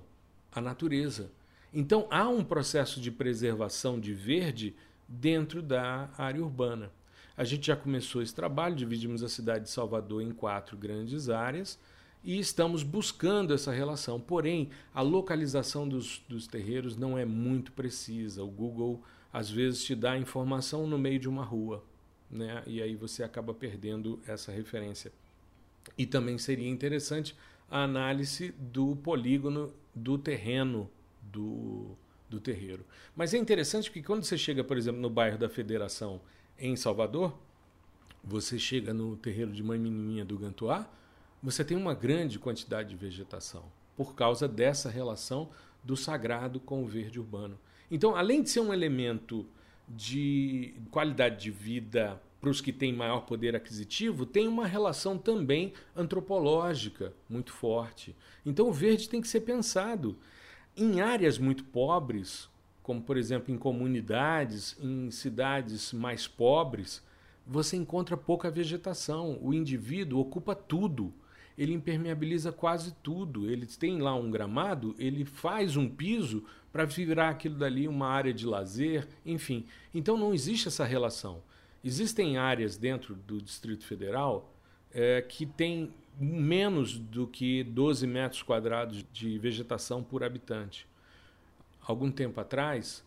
a 0.51 0.61
natureza. 0.61 1.31
Então 1.73 2.05
há 2.11 2.27
um 2.27 2.43
processo 2.43 2.99
de 2.99 3.09
preservação 3.09 3.99
de 3.99 4.13
verde 4.13 4.75
dentro 5.11 5.61
da 5.61 6.09
área 6.17 6.41
urbana. 6.41 6.91
A 7.35 7.43
gente 7.43 7.67
já 7.67 7.75
começou 7.75 8.21
esse 8.21 8.33
trabalho, 8.33 8.75
dividimos 8.75 9.23
a 9.23 9.29
cidade 9.29 9.65
de 9.65 9.69
Salvador 9.69 10.21
em 10.21 10.31
quatro 10.31 10.77
grandes 10.77 11.29
áreas 11.29 11.79
e 12.23 12.37
estamos 12.37 12.83
buscando 12.83 13.53
essa 13.53 13.71
relação. 13.71 14.19
Porém, 14.19 14.69
a 14.93 15.01
localização 15.01 15.87
dos, 15.87 16.21
dos 16.29 16.47
terreiros 16.47 16.95
não 16.95 17.17
é 17.17 17.25
muito 17.25 17.71
precisa. 17.71 18.43
O 18.43 18.47
Google 18.47 19.01
às 19.33 19.49
vezes 19.49 19.83
te 19.83 19.95
dá 19.95 20.17
informação 20.17 20.85
no 20.85 20.97
meio 20.97 21.19
de 21.19 21.27
uma 21.27 21.43
rua, 21.43 21.83
né? 22.29 22.63
E 22.67 22.81
aí 22.81 22.95
você 22.95 23.23
acaba 23.23 23.53
perdendo 23.53 24.19
essa 24.27 24.51
referência. 24.51 25.11
E 25.97 26.05
também 26.05 26.37
seria 26.37 26.69
interessante 26.69 27.35
a 27.69 27.83
análise 27.83 28.51
do 28.51 28.95
polígono 28.97 29.73
do 29.95 30.17
terreno 30.17 30.89
do, 31.21 31.97
do 32.31 32.39
terreiro. 32.39 32.85
Mas 33.15 33.33
é 33.33 33.37
interessante 33.37 33.91
que 33.91 34.01
quando 34.01 34.23
você 34.23 34.37
chega, 34.37 34.63
por 34.63 34.77
exemplo, 34.77 34.99
no 34.99 35.09
bairro 35.09 35.37
da 35.37 35.49
Federação 35.49 36.21
em 36.57 36.75
Salvador, 36.75 37.37
você 38.23 38.57
chega 38.57 38.93
no 38.93 39.17
terreiro 39.17 39.51
de 39.51 39.61
Mãe 39.61 39.77
Menininha 39.77 40.23
do 40.23 40.37
Gantuá, 40.37 40.89
você 41.43 41.65
tem 41.65 41.75
uma 41.75 41.93
grande 41.93 42.39
quantidade 42.39 42.89
de 42.89 42.95
vegetação, 42.95 43.65
por 43.95 44.15
causa 44.15 44.47
dessa 44.47 44.89
relação 44.89 45.49
do 45.83 45.97
sagrado 45.97 46.59
com 46.59 46.83
o 46.83 46.87
verde 46.87 47.19
urbano. 47.19 47.59
Então, 47.89 48.15
além 48.15 48.41
de 48.41 48.49
ser 48.49 48.61
um 48.61 48.73
elemento 48.73 49.45
de 49.89 50.75
qualidade 50.89 51.41
de 51.41 51.51
vida 51.51 52.21
para 52.39 52.49
os 52.49 52.61
que 52.61 52.71
têm 52.71 52.93
maior 52.93 53.21
poder 53.21 53.55
aquisitivo, 53.55 54.25
tem 54.25 54.47
uma 54.47 54.65
relação 54.65 55.17
também 55.17 55.73
antropológica 55.95 57.13
muito 57.29 57.51
forte. 57.51 58.15
Então, 58.45 58.69
o 58.69 58.73
verde 58.73 59.09
tem 59.09 59.19
que 59.19 59.27
ser 59.27 59.41
pensado. 59.41 60.15
Em 60.75 61.01
áreas 61.01 61.37
muito 61.37 61.63
pobres, 61.65 62.49
como 62.81 63.01
por 63.01 63.17
exemplo 63.17 63.53
em 63.53 63.57
comunidades, 63.57 64.77
em 64.79 65.11
cidades 65.11 65.91
mais 65.93 66.27
pobres, 66.27 67.03
você 67.45 67.75
encontra 67.75 68.15
pouca 68.15 68.49
vegetação. 68.49 69.37
O 69.41 69.53
indivíduo 69.53 70.19
ocupa 70.21 70.55
tudo. 70.55 71.13
Ele 71.57 71.73
impermeabiliza 71.73 72.51
quase 72.51 72.93
tudo. 73.03 73.49
Ele 73.49 73.65
tem 73.65 73.99
lá 73.99 74.15
um 74.15 74.31
gramado, 74.31 74.95
ele 74.97 75.25
faz 75.25 75.75
um 75.75 75.89
piso 75.89 76.45
para 76.71 76.85
virar 76.85 77.29
aquilo 77.29 77.57
dali 77.57 77.87
uma 77.87 78.07
área 78.07 78.33
de 78.33 78.45
lazer, 78.45 79.07
enfim. 79.25 79.65
Então 79.93 80.17
não 80.17 80.33
existe 80.33 80.69
essa 80.69 80.85
relação. 80.85 81.43
Existem 81.83 82.37
áreas 82.37 82.77
dentro 82.77 83.15
do 83.15 83.41
Distrito 83.41 83.85
Federal 83.85 84.53
é, 84.93 85.21
que 85.21 85.45
têm 85.45 85.93
menos 86.19 86.97
do 86.97 87.27
que 87.27 87.63
12 87.63 88.05
metros 88.05 88.43
quadrados 88.43 89.05
de 89.11 89.37
vegetação 89.37 90.03
por 90.03 90.23
habitante 90.23 90.87
algum 91.85 92.11
tempo 92.11 92.39
atrás, 92.39 93.03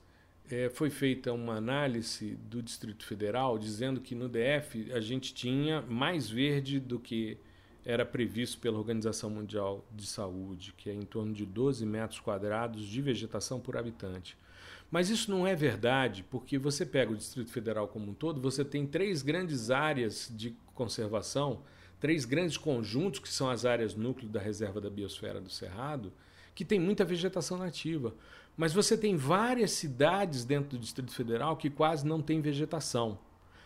é, 0.50 0.68
foi 0.68 0.90
feita 0.90 1.32
uma 1.32 1.54
análise 1.54 2.36
do 2.50 2.62
Distrito 2.62 3.04
Federal 3.06 3.58
dizendo 3.58 4.00
que 4.00 4.14
no 4.14 4.28
DF 4.28 4.92
a 4.92 5.00
gente 5.00 5.32
tinha 5.32 5.80
mais 5.82 6.28
verde 6.28 6.78
do 6.78 6.98
que 6.98 7.38
era 7.84 8.04
previsto 8.04 8.58
pela 8.58 8.78
Organização 8.78 9.28
Mundial 9.30 9.84
de 9.94 10.06
Saúde, 10.06 10.74
que 10.76 10.88
é 10.88 10.94
em 10.94 11.02
torno 11.02 11.32
de 11.32 11.44
12 11.44 11.84
metros 11.84 12.20
quadrados 12.20 12.86
de 12.86 13.00
vegetação 13.00 13.60
por 13.60 13.76
habitante. 13.76 14.36
Mas 14.90 15.10
isso 15.10 15.30
não 15.30 15.46
é 15.46 15.54
verdade, 15.54 16.24
porque 16.30 16.58
você 16.58 16.86
pega 16.86 17.12
o 17.12 17.16
Distrito 17.16 17.50
Federal 17.50 17.88
como 17.88 18.10
um 18.10 18.14
todo, 18.14 18.40
você 18.40 18.64
tem 18.64 18.86
três 18.86 19.22
grandes 19.22 19.70
áreas 19.70 20.30
de 20.34 20.54
conservação, 20.74 21.62
três 22.04 22.26
grandes 22.26 22.58
conjuntos, 22.58 23.18
que 23.18 23.30
são 23.30 23.48
as 23.48 23.64
áreas 23.64 23.94
núcleo 23.94 24.28
da 24.28 24.38
Reserva 24.38 24.78
da 24.78 24.90
Biosfera 24.90 25.40
do 25.40 25.48
Cerrado, 25.48 26.12
que 26.54 26.62
tem 26.62 26.78
muita 26.78 27.02
vegetação 27.02 27.56
nativa. 27.56 28.14
Mas 28.54 28.74
você 28.74 28.94
tem 28.94 29.16
várias 29.16 29.70
cidades 29.70 30.44
dentro 30.44 30.76
do 30.76 30.78
Distrito 30.78 31.14
Federal 31.14 31.56
que 31.56 31.70
quase 31.70 32.06
não 32.06 32.20
tem 32.20 32.42
vegetação. 32.42 33.18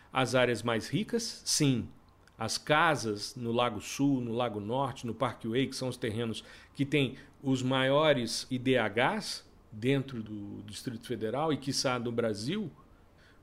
As 0.09 0.35
áreas 0.35 0.63
mais 0.63 0.87
ricas, 0.87 1.41
sim. 1.43 1.89
As 2.37 2.57
casas 2.57 3.35
no 3.35 3.51
Lago 3.51 3.81
Sul, 3.81 4.21
no 4.21 4.31
Lago 4.31 4.61
Norte, 4.61 5.05
no 5.05 5.13
Parkway, 5.13 5.67
que 5.67 5.75
são 5.75 5.89
os 5.89 5.97
terrenos 5.97 6.41
que 6.73 6.85
têm 6.85 7.17
os 7.43 7.61
maiores 7.61 8.47
IDHs 8.49 9.45
dentro 9.69 10.23
do 10.23 10.63
Distrito 10.63 11.05
Federal 11.05 11.51
e, 11.51 11.57
quiçá, 11.57 11.99
do 11.99 12.09
Brasil, 12.09 12.71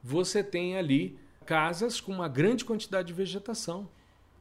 você 0.02 0.42
tem 0.42 0.78
ali 0.78 1.18
casas 1.44 2.00
com 2.00 2.12
uma 2.12 2.28
grande 2.28 2.64
quantidade 2.64 3.08
de 3.08 3.12
vegetação. 3.12 3.90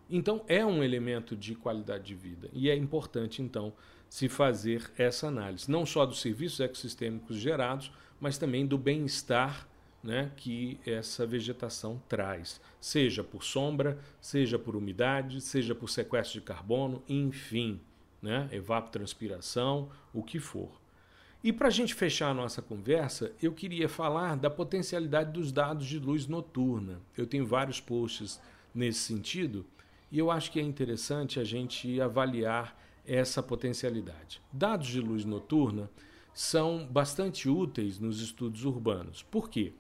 Então, 0.09 0.43
é 0.47 0.65
um 0.65 0.83
elemento 0.83 1.35
de 1.35 1.55
qualidade 1.55 2.03
de 2.05 2.15
vida. 2.15 2.49
E 2.53 2.69
é 2.69 2.75
importante, 2.75 3.41
então, 3.41 3.73
se 4.09 4.29
fazer 4.29 4.91
essa 4.97 5.27
análise, 5.27 5.69
não 5.69 5.85
só 5.85 6.05
dos 6.05 6.21
serviços 6.21 6.59
ecossistêmicos 6.59 7.37
gerados, 7.37 7.91
mas 8.19 8.37
também 8.37 8.65
do 8.65 8.77
bem-estar 8.77 9.67
né, 10.05 10.31
que 10.37 10.79
essa 10.85 11.25
vegetação 11.25 11.99
traz, 12.07 12.61
seja 12.79 13.23
por 13.23 13.43
sombra, 13.43 13.97
seja 14.21 14.59
por 14.59 14.75
umidade, 14.75 15.41
seja 15.41 15.73
por 15.73 15.89
sequestro 15.89 16.39
de 16.39 16.45
carbono, 16.45 17.01
enfim, 17.09 17.81
né, 18.21 18.47
evapotranspiração, 18.51 19.89
o 20.13 20.21
que 20.21 20.39
for. 20.39 20.69
E 21.43 21.51
para 21.51 21.67
a 21.67 21.71
gente 21.71 21.93
fechar 21.93 22.29
a 22.29 22.33
nossa 22.33 22.61
conversa, 22.61 23.31
eu 23.41 23.51
queria 23.51 23.89
falar 23.89 24.35
da 24.35 24.49
potencialidade 24.49 25.31
dos 25.31 25.51
dados 25.51 25.85
de 25.85 25.99
luz 25.99 26.27
noturna. 26.27 27.01
Eu 27.17 27.27
tenho 27.27 27.45
vários 27.45 27.79
posts 27.79 28.39
nesse 28.73 28.99
sentido 28.99 29.65
e 30.11 30.19
eu 30.19 30.31
acho 30.31 30.51
que 30.51 30.59
é 30.59 30.63
interessante 30.63 31.39
a 31.39 31.43
gente 31.43 31.99
avaliar 31.99 32.79
essa 33.05 33.41
potencialidade. 33.43 34.41
Dados 34.51 34.87
de 34.87 34.99
luz 34.99 35.25
noturna 35.25 35.89
são 36.33 36.85
bastante 36.85 37.47
úteis 37.47 37.99
nos 37.99 38.21
estudos 38.21 38.65
urbanos. 38.65 39.23
Por 39.23 39.49
quê? 39.49 39.73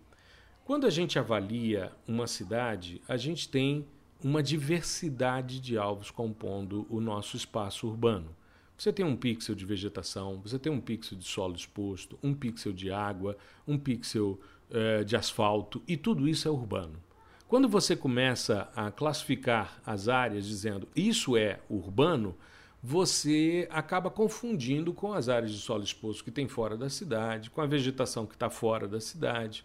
Quando 0.63 0.87
a 0.87 0.89
gente 0.89 1.19
avalia 1.19 1.91
uma 2.07 2.27
cidade, 2.27 3.01
a 3.07 3.17
gente 3.17 3.49
tem 3.49 3.85
uma 4.23 4.41
diversidade 4.41 5.59
de 5.59 5.77
alvos 5.77 6.09
compondo 6.09 6.87
o 6.89 6.99
nosso 6.99 7.37
espaço 7.37 7.87
urbano. 7.87 8.35
Você 8.77 8.91
tem 8.91 9.05
um 9.05 9.15
pixel 9.15 9.55
de 9.55 9.65
vegetação, 9.65 10.41
você 10.41 10.57
tem 10.57 10.71
um 10.71 10.81
pixel 10.81 11.17
de 11.17 11.25
solo 11.25 11.55
exposto, 11.55 12.17
um 12.23 12.33
pixel 12.33 12.73
de 12.73 12.91
água, 12.91 13.37
um 13.67 13.77
pixel 13.77 14.39
eh, 14.69 15.03
de 15.03 15.15
asfalto, 15.15 15.81
e 15.87 15.95
tudo 15.95 16.27
isso 16.27 16.47
é 16.47 16.51
urbano. 16.51 16.99
Quando 17.47 17.69
você 17.69 17.95
começa 17.95 18.69
a 18.75 18.91
classificar 18.91 19.79
as 19.85 20.07
áreas 20.07 20.45
dizendo 20.45 20.87
isso 20.95 21.37
é 21.37 21.59
urbano, 21.69 22.35
você 22.81 23.67
acaba 23.71 24.09
confundindo 24.09 24.93
com 24.93 25.13
as 25.13 25.29
áreas 25.29 25.51
de 25.51 25.59
solo 25.59 25.83
exposto 25.83 26.23
que 26.23 26.31
tem 26.31 26.47
fora 26.47 26.75
da 26.77 26.89
cidade, 26.89 27.49
com 27.49 27.61
a 27.61 27.65
vegetação 27.65 28.25
que 28.25 28.33
está 28.33 28.49
fora 28.49 28.87
da 28.87 28.99
cidade 28.99 29.63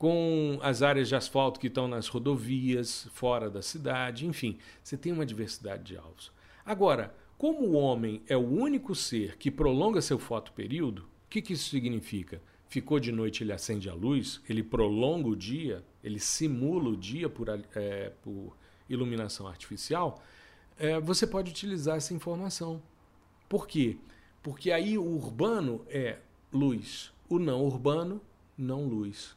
com 0.00 0.58
as 0.62 0.80
áreas 0.80 1.08
de 1.08 1.14
asfalto 1.14 1.60
que 1.60 1.66
estão 1.66 1.86
nas 1.86 2.08
rodovias, 2.08 3.06
fora 3.12 3.50
da 3.50 3.60
cidade, 3.60 4.26
enfim, 4.26 4.56
você 4.82 4.96
tem 4.96 5.12
uma 5.12 5.26
diversidade 5.26 5.82
de 5.82 5.96
alvos. 5.98 6.32
Agora, 6.64 7.14
como 7.36 7.66
o 7.66 7.72
homem 7.72 8.22
é 8.26 8.34
o 8.34 8.40
único 8.40 8.94
ser 8.94 9.36
que 9.36 9.50
prolonga 9.50 10.00
seu 10.00 10.18
fotoperíodo, 10.18 11.02
o 11.02 11.28
que, 11.28 11.42
que 11.42 11.52
isso 11.52 11.68
significa? 11.68 12.40
Ficou 12.70 13.00
de 13.00 13.10
noite, 13.10 13.42
ele 13.42 13.52
acende 13.52 13.90
a 13.90 13.94
luz, 13.94 14.40
ele 14.48 14.62
prolonga 14.62 15.28
o 15.28 15.34
dia, 15.34 15.84
ele 16.04 16.20
simula 16.20 16.90
o 16.90 16.96
dia 16.96 17.28
por, 17.28 17.48
é, 17.74 18.12
por 18.22 18.56
iluminação 18.88 19.48
artificial, 19.48 20.22
é, 20.78 21.00
você 21.00 21.26
pode 21.26 21.50
utilizar 21.50 21.96
essa 21.96 22.14
informação. 22.14 22.80
Por 23.48 23.66
quê? 23.66 23.96
Porque 24.40 24.70
aí 24.70 24.96
o 24.96 25.04
urbano 25.04 25.84
é 25.88 26.18
luz, 26.52 27.12
o 27.28 27.40
não 27.40 27.64
urbano, 27.64 28.20
não 28.56 28.86
luz. 28.86 29.36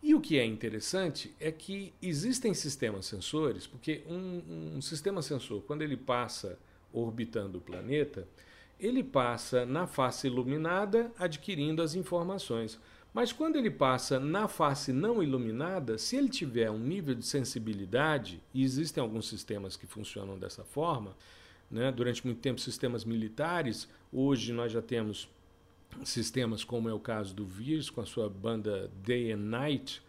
E 0.00 0.14
o 0.14 0.20
que 0.20 0.38
é 0.38 0.44
interessante 0.44 1.34
é 1.40 1.50
que 1.50 1.92
existem 2.00 2.54
sistemas 2.54 3.06
sensores, 3.06 3.66
porque 3.66 4.04
um, 4.08 4.76
um, 4.76 4.80
sistema 4.80 5.20
sensor, 5.20 5.62
quando 5.62 5.82
ele 5.82 5.96
passa 5.96 6.56
orbitando 6.92 7.58
o 7.58 7.60
planeta, 7.60 8.28
ele 8.78 9.02
passa 9.02 9.66
na 9.66 9.86
face 9.86 10.26
iluminada 10.26 11.12
adquirindo 11.18 11.82
as 11.82 11.94
informações. 11.94 12.78
Mas 13.12 13.32
quando 13.32 13.56
ele 13.56 13.70
passa 13.70 14.20
na 14.20 14.46
face 14.46 14.92
não 14.92 15.22
iluminada, 15.22 15.98
se 15.98 16.16
ele 16.16 16.28
tiver 16.28 16.70
um 16.70 16.78
nível 16.78 17.14
de 17.14 17.24
sensibilidade, 17.24 18.42
e 18.54 18.62
existem 18.62 19.02
alguns 19.02 19.28
sistemas 19.28 19.76
que 19.76 19.86
funcionam 19.86 20.38
dessa 20.38 20.62
forma, 20.62 21.16
né? 21.70 21.90
durante 21.90 22.24
muito 22.24 22.40
tempo 22.40 22.60
sistemas 22.60 23.04
militares, 23.04 23.88
hoje 24.12 24.52
nós 24.52 24.70
já 24.70 24.82
temos 24.82 25.28
sistemas 26.04 26.62
como 26.62 26.88
é 26.88 26.92
o 26.92 27.00
caso 27.00 27.34
do 27.34 27.44
VIRS 27.44 27.90
com 27.90 28.00
a 28.00 28.06
sua 28.06 28.28
banda 28.28 28.90
Day 29.02 29.32
and 29.32 29.38
Night 29.38 30.02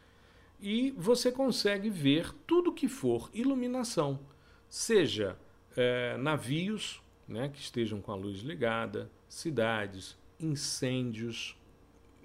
e 0.62 0.91
você 0.91 1.32
consegue 1.32 1.89
ver 1.89 2.34
tudo 2.45 2.73
que 2.73 2.88
for 2.88 3.29
iluminação, 3.34 4.19
seja 4.67 5.38
é, 5.75 6.17
navios 6.17 7.01
né, 7.30 7.48
que 7.48 7.60
estejam 7.60 8.02
com 8.02 8.12
a 8.12 8.15
luz 8.15 8.39
ligada, 8.39 9.10
cidades, 9.30 10.18
incêndios, 10.39 11.56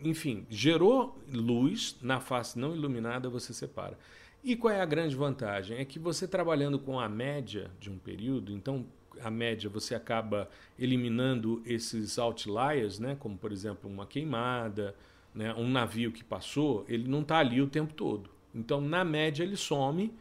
enfim, 0.03 0.47
gerou 0.51 1.17
luz 1.33 1.97
na 2.03 2.19
face 2.19 2.59
não 2.59 2.75
iluminada, 2.75 3.29
você 3.29 3.53
separa. 3.53 3.99
E 4.43 4.57
qual 4.57 4.73
é 4.73 4.81
a 4.81 4.87
grande 4.87 5.15
vantagem? 5.15 5.79
É 5.79 5.85
que 5.85 5.99
você 5.99 6.27
trabalhando 6.27 6.79
com 6.79 6.99
a 6.99 7.09
média 7.09 7.71
de 7.79 7.91
um 7.91 7.99
período, 7.99 8.53
então 8.53 8.85
a 9.21 9.31
média 9.31 9.71
você 9.71 9.95
acaba 9.95 10.51
eliminando 10.79 11.63
esses 11.65 12.19
outliers, 12.19 12.99
né? 12.99 13.17
como 13.19 13.39
por 13.39 13.53
exemplo 13.53 13.89
uma 13.89 14.07
queimada, 14.07 14.95
né? 15.35 15.55
um 15.55 15.69
navio 15.69 16.13
que 16.13 16.25
passou, 16.25 16.85
ele 16.89 17.09
não 17.09 17.21
está 17.21 17.39
ali 17.39 17.63
o 17.63 17.67
tempo 17.67 17.95
todo. 17.95 18.31
Então, 18.55 18.81
na 18.81 19.05
média, 19.05 19.43
ele 19.43 19.57
some 19.57 20.13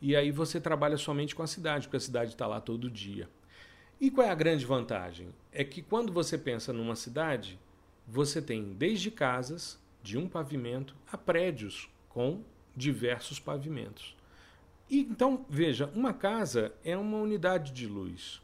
e 0.00 0.16
aí 0.16 0.30
você 0.30 0.60
trabalha 0.60 0.96
somente 0.96 1.34
com 1.34 1.42
a 1.42 1.46
cidade, 1.46 1.86
porque 1.86 1.96
a 1.96 2.00
cidade 2.00 2.32
está 2.32 2.46
lá 2.46 2.60
todo 2.60 2.90
dia. 2.90 3.28
E 4.02 4.10
qual 4.10 4.26
é 4.26 4.30
a 4.30 4.34
grande 4.34 4.66
vantagem? 4.66 5.28
É 5.52 5.62
que 5.62 5.80
quando 5.80 6.12
você 6.12 6.36
pensa 6.36 6.72
numa 6.72 6.96
cidade, 6.96 7.56
você 8.04 8.42
tem 8.42 8.72
desde 8.72 9.12
casas 9.12 9.78
de 10.02 10.18
um 10.18 10.28
pavimento 10.28 10.96
a 11.12 11.16
prédios 11.16 11.88
com 12.08 12.42
diversos 12.76 13.38
pavimentos. 13.38 14.16
E, 14.90 15.02
então, 15.02 15.46
veja, 15.48 15.88
uma 15.94 16.12
casa 16.12 16.74
é 16.84 16.96
uma 16.96 17.16
unidade 17.18 17.70
de 17.70 17.86
luz. 17.86 18.42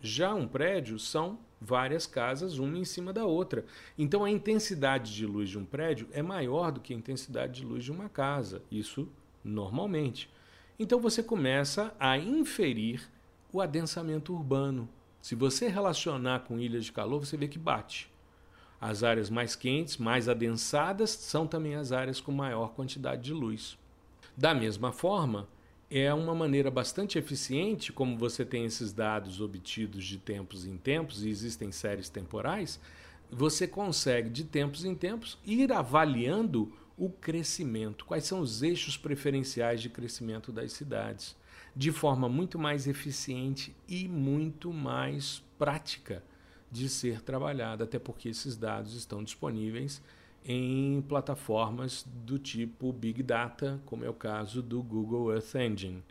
Já 0.00 0.32
um 0.32 0.46
prédio 0.46 0.96
são 0.96 1.40
várias 1.60 2.06
casas, 2.06 2.58
uma 2.58 2.78
em 2.78 2.84
cima 2.84 3.12
da 3.12 3.26
outra. 3.26 3.64
Então 3.98 4.24
a 4.24 4.30
intensidade 4.30 5.12
de 5.12 5.26
luz 5.26 5.50
de 5.50 5.58
um 5.58 5.64
prédio 5.64 6.06
é 6.12 6.22
maior 6.22 6.70
do 6.70 6.78
que 6.78 6.94
a 6.94 6.96
intensidade 6.96 7.62
de 7.62 7.66
luz 7.66 7.82
de 7.82 7.90
uma 7.90 8.08
casa. 8.08 8.62
Isso 8.70 9.08
normalmente. 9.42 10.30
Então 10.78 11.00
você 11.00 11.20
começa 11.20 11.92
a 11.98 12.16
inferir 12.16 13.10
o 13.52 13.60
adensamento 13.60 14.32
urbano. 14.32 14.88
Se 15.20 15.34
você 15.34 15.68
relacionar 15.68 16.40
com 16.40 16.58
ilhas 16.58 16.84
de 16.84 16.92
calor, 16.92 17.24
você 17.24 17.36
vê 17.36 17.46
que 17.46 17.58
bate. 17.58 18.10
As 18.80 19.02
áreas 19.02 19.28
mais 19.28 19.54
quentes, 19.54 19.98
mais 19.98 20.28
adensadas, 20.28 21.10
são 21.10 21.46
também 21.46 21.74
as 21.74 21.92
áreas 21.92 22.20
com 22.20 22.32
maior 22.32 22.70
quantidade 22.70 23.22
de 23.22 23.32
luz. 23.32 23.76
Da 24.36 24.54
mesma 24.54 24.90
forma, 24.90 25.46
é 25.90 26.14
uma 26.14 26.34
maneira 26.34 26.70
bastante 26.70 27.18
eficiente, 27.18 27.92
como 27.92 28.16
você 28.16 28.44
tem 28.44 28.64
esses 28.64 28.92
dados 28.92 29.40
obtidos 29.40 30.04
de 30.04 30.16
tempos 30.16 30.64
em 30.64 30.76
tempos, 30.76 31.24
e 31.24 31.28
existem 31.28 31.70
séries 31.70 32.08
temporais, 32.08 32.80
você 33.30 33.66
consegue, 33.66 34.30
de 34.30 34.44
tempos 34.44 34.84
em 34.84 34.94
tempos, 34.94 35.38
ir 35.44 35.72
avaliando 35.72 36.72
o 36.96 37.10
crescimento, 37.10 38.04
quais 38.04 38.24
são 38.24 38.40
os 38.40 38.62
eixos 38.62 38.96
preferenciais 38.96 39.82
de 39.82 39.88
crescimento 39.88 40.52
das 40.52 40.72
cidades, 40.72 41.36
de 41.80 41.90
forma 41.90 42.28
muito 42.28 42.58
mais 42.58 42.86
eficiente 42.86 43.74
e 43.88 44.06
muito 44.06 44.70
mais 44.70 45.42
prática 45.58 46.22
de 46.70 46.90
ser 46.90 47.22
trabalhada, 47.22 47.84
até 47.84 47.98
porque 47.98 48.28
esses 48.28 48.54
dados 48.54 48.94
estão 48.94 49.24
disponíveis 49.24 50.02
em 50.44 51.00
plataformas 51.08 52.06
do 52.06 52.38
tipo 52.38 52.92
Big 52.92 53.22
Data, 53.22 53.80
como 53.86 54.04
é 54.04 54.10
o 54.10 54.12
caso 54.12 54.60
do 54.60 54.82
Google 54.82 55.32
Earth 55.32 55.54
Engine. 55.54 56.04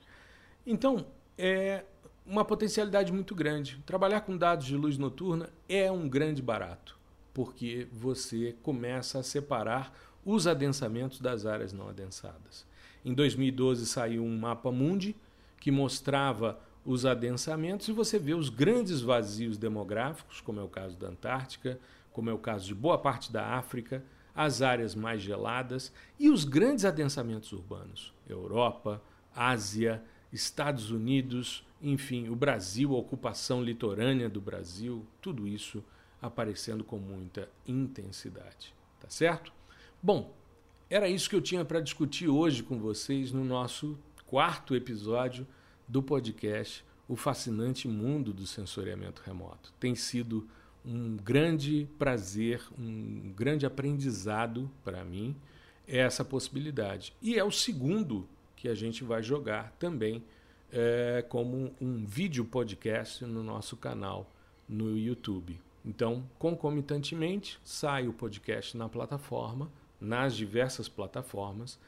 Então, 0.65 1.05
é 1.37 1.85
uma 2.25 2.43
potencialidade 2.43 3.13
muito 3.13 3.35
grande. 3.35 3.79
Trabalhar 3.85 4.21
com 4.21 4.35
dados 4.35 4.65
de 4.65 4.75
luz 4.75 4.97
noturna 4.97 5.51
é 5.69 5.91
um 5.91 6.09
grande 6.09 6.41
barato, 6.41 6.97
porque 7.31 7.87
você 7.91 8.55
começa 8.63 9.19
a 9.19 9.23
separar 9.23 9.95
os 10.25 10.47
adensamentos 10.47 11.19
das 11.19 11.45
áreas 11.45 11.71
não 11.71 11.89
adensadas. 11.89 12.65
Em 13.05 13.13
2012 13.13 13.85
saiu 13.85 14.23
um 14.23 14.35
mapa 14.35 14.71
mundi 14.71 15.15
que 15.59 15.71
mostrava 15.71 16.59
os 16.85 17.05
adensamentos 17.05 17.87
e 17.87 17.91
você 17.91 18.17
vê 18.17 18.33
os 18.33 18.49
grandes 18.49 19.01
vazios 19.01 19.57
demográficos, 19.57 20.41
como 20.41 20.59
é 20.59 20.63
o 20.63 20.69
caso 20.69 20.97
da 20.97 21.07
Antártica, 21.07 21.79
como 22.11 22.29
é 22.29 22.33
o 22.33 22.37
caso 22.37 22.65
de 22.65 22.75
boa 22.75 22.97
parte 22.97 23.31
da 23.31 23.55
África, 23.55 24.03
as 24.35 24.61
áreas 24.61 24.95
mais 24.95 25.21
geladas 25.21 25.91
e 26.17 26.29
os 26.29 26.45
grandes 26.45 26.85
adensamentos 26.85 27.51
urbanos. 27.51 28.13
Europa, 28.27 29.01
Ásia, 29.35 30.01
Estados 30.31 30.91
Unidos, 30.91 31.65
enfim, 31.81 32.29
o 32.29 32.35
Brasil, 32.35 32.95
a 32.95 32.99
ocupação 32.99 33.63
litorânea 33.63 34.29
do 34.29 34.39
Brasil, 34.39 35.05
tudo 35.21 35.47
isso 35.47 35.83
aparecendo 36.21 36.83
com 36.83 36.97
muita 36.97 37.49
intensidade. 37.67 38.73
Tá 38.99 39.09
certo? 39.09 39.51
Bom, 40.01 40.33
era 40.89 41.07
isso 41.07 41.29
que 41.29 41.35
eu 41.35 41.41
tinha 41.41 41.63
para 41.63 41.79
discutir 41.79 42.27
hoje 42.27 42.63
com 42.63 42.79
vocês 42.79 43.31
no 43.31 43.45
nosso 43.45 43.97
quarto 44.29 44.75
episódio 44.75 45.47
do 45.87 46.03
podcast 46.03 46.85
O 47.07 47.15
Fascinante 47.15 47.87
Mundo 47.87 48.31
do 48.31 48.45
Sensoriamento 48.45 49.23
Remoto. 49.25 49.73
Tem 49.79 49.95
sido 49.95 50.47
um 50.85 51.17
grande 51.17 51.89
prazer, 51.97 52.61
um 52.77 53.33
grande 53.35 53.65
aprendizado 53.65 54.69
para 54.83 55.03
mim 55.03 55.35
essa 55.87 56.23
possibilidade. 56.23 57.11
E 57.19 57.39
é 57.39 57.43
o 57.43 57.49
segundo 57.49 58.29
que 58.55 58.67
a 58.67 58.75
gente 58.75 59.03
vai 59.03 59.23
jogar 59.23 59.71
também 59.79 60.23
é, 60.71 61.25
como 61.27 61.73
um 61.81 62.05
vídeo 62.05 62.45
podcast 62.45 63.25
no 63.25 63.41
nosso 63.41 63.75
canal 63.77 64.31
no 64.67 64.95
YouTube. 64.95 65.59
Então, 65.83 66.23
concomitantemente, 66.37 67.59
sai 67.63 68.07
o 68.07 68.13
podcast 68.13 68.77
na 68.77 68.87
plataforma, 68.87 69.71
nas 69.99 70.35
diversas 70.35 70.87
plataformas, 70.87 71.79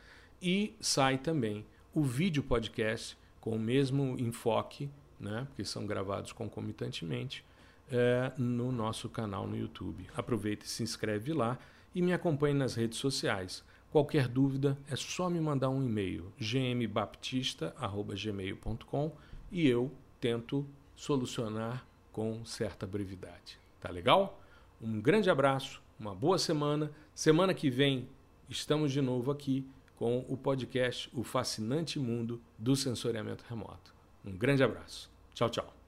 e 0.41 0.73
sai 0.79 1.19
também 1.19 1.63
o 1.93 2.03
vídeo 2.03 2.41
podcast 2.41 3.15
com 3.39 3.51
o 3.51 3.59
mesmo 3.59 4.17
enfoque, 4.19 4.89
né, 5.19 5.45
porque 5.47 5.63
são 5.65 5.85
gravados 5.85 6.31
concomitantemente, 6.31 7.43
é, 7.91 8.31
no 8.37 8.71
nosso 8.71 9.09
canal 9.09 9.45
no 9.45 9.57
YouTube. 9.57 10.07
Aproveita 10.15 10.65
e 10.65 10.69
se 10.69 10.81
inscreve 10.83 11.33
lá 11.33 11.59
e 11.93 12.01
me 12.01 12.13
acompanhe 12.13 12.53
nas 12.53 12.75
redes 12.75 12.97
sociais. 12.97 13.61
Qualquer 13.91 14.29
dúvida 14.29 14.77
é 14.89 14.95
só 14.95 15.29
me 15.29 15.41
mandar 15.41 15.69
um 15.69 15.83
e-mail 15.83 16.31
gmbaptista@gmail.com 16.39 19.11
e 19.51 19.67
eu 19.67 19.91
tento 20.19 20.65
solucionar 20.95 21.85
com 22.13 22.45
certa 22.45 22.87
brevidade. 22.87 23.59
Tá 23.81 23.89
legal? 23.89 24.41
Um 24.81 25.01
grande 25.01 25.29
abraço, 25.29 25.81
uma 25.99 26.15
boa 26.15 26.37
semana. 26.37 26.89
Semana 27.13 27.53
que 27.53 27.69
vem 27.69 28.07
estamos 28.47 28.93
de 28.93 29.01
novo 29.01 29.29
aqui 29.29 29.67
com 30.01 30.25
o 30.27 30.35
podcast 30.35 31.11
O 31.13 31.23
Fascinante 31.23 31.99
Mundo 31.99 32.41
do 32.57 32.75
Sensoriamento 32.75 33.45
Remoto. 33.47 33.93
Um 34.25 34.35
grande 34.35 34.63
abraço. 34.63 35.11
Tchau, 35.35 35.47
tchau. 35.47 35.80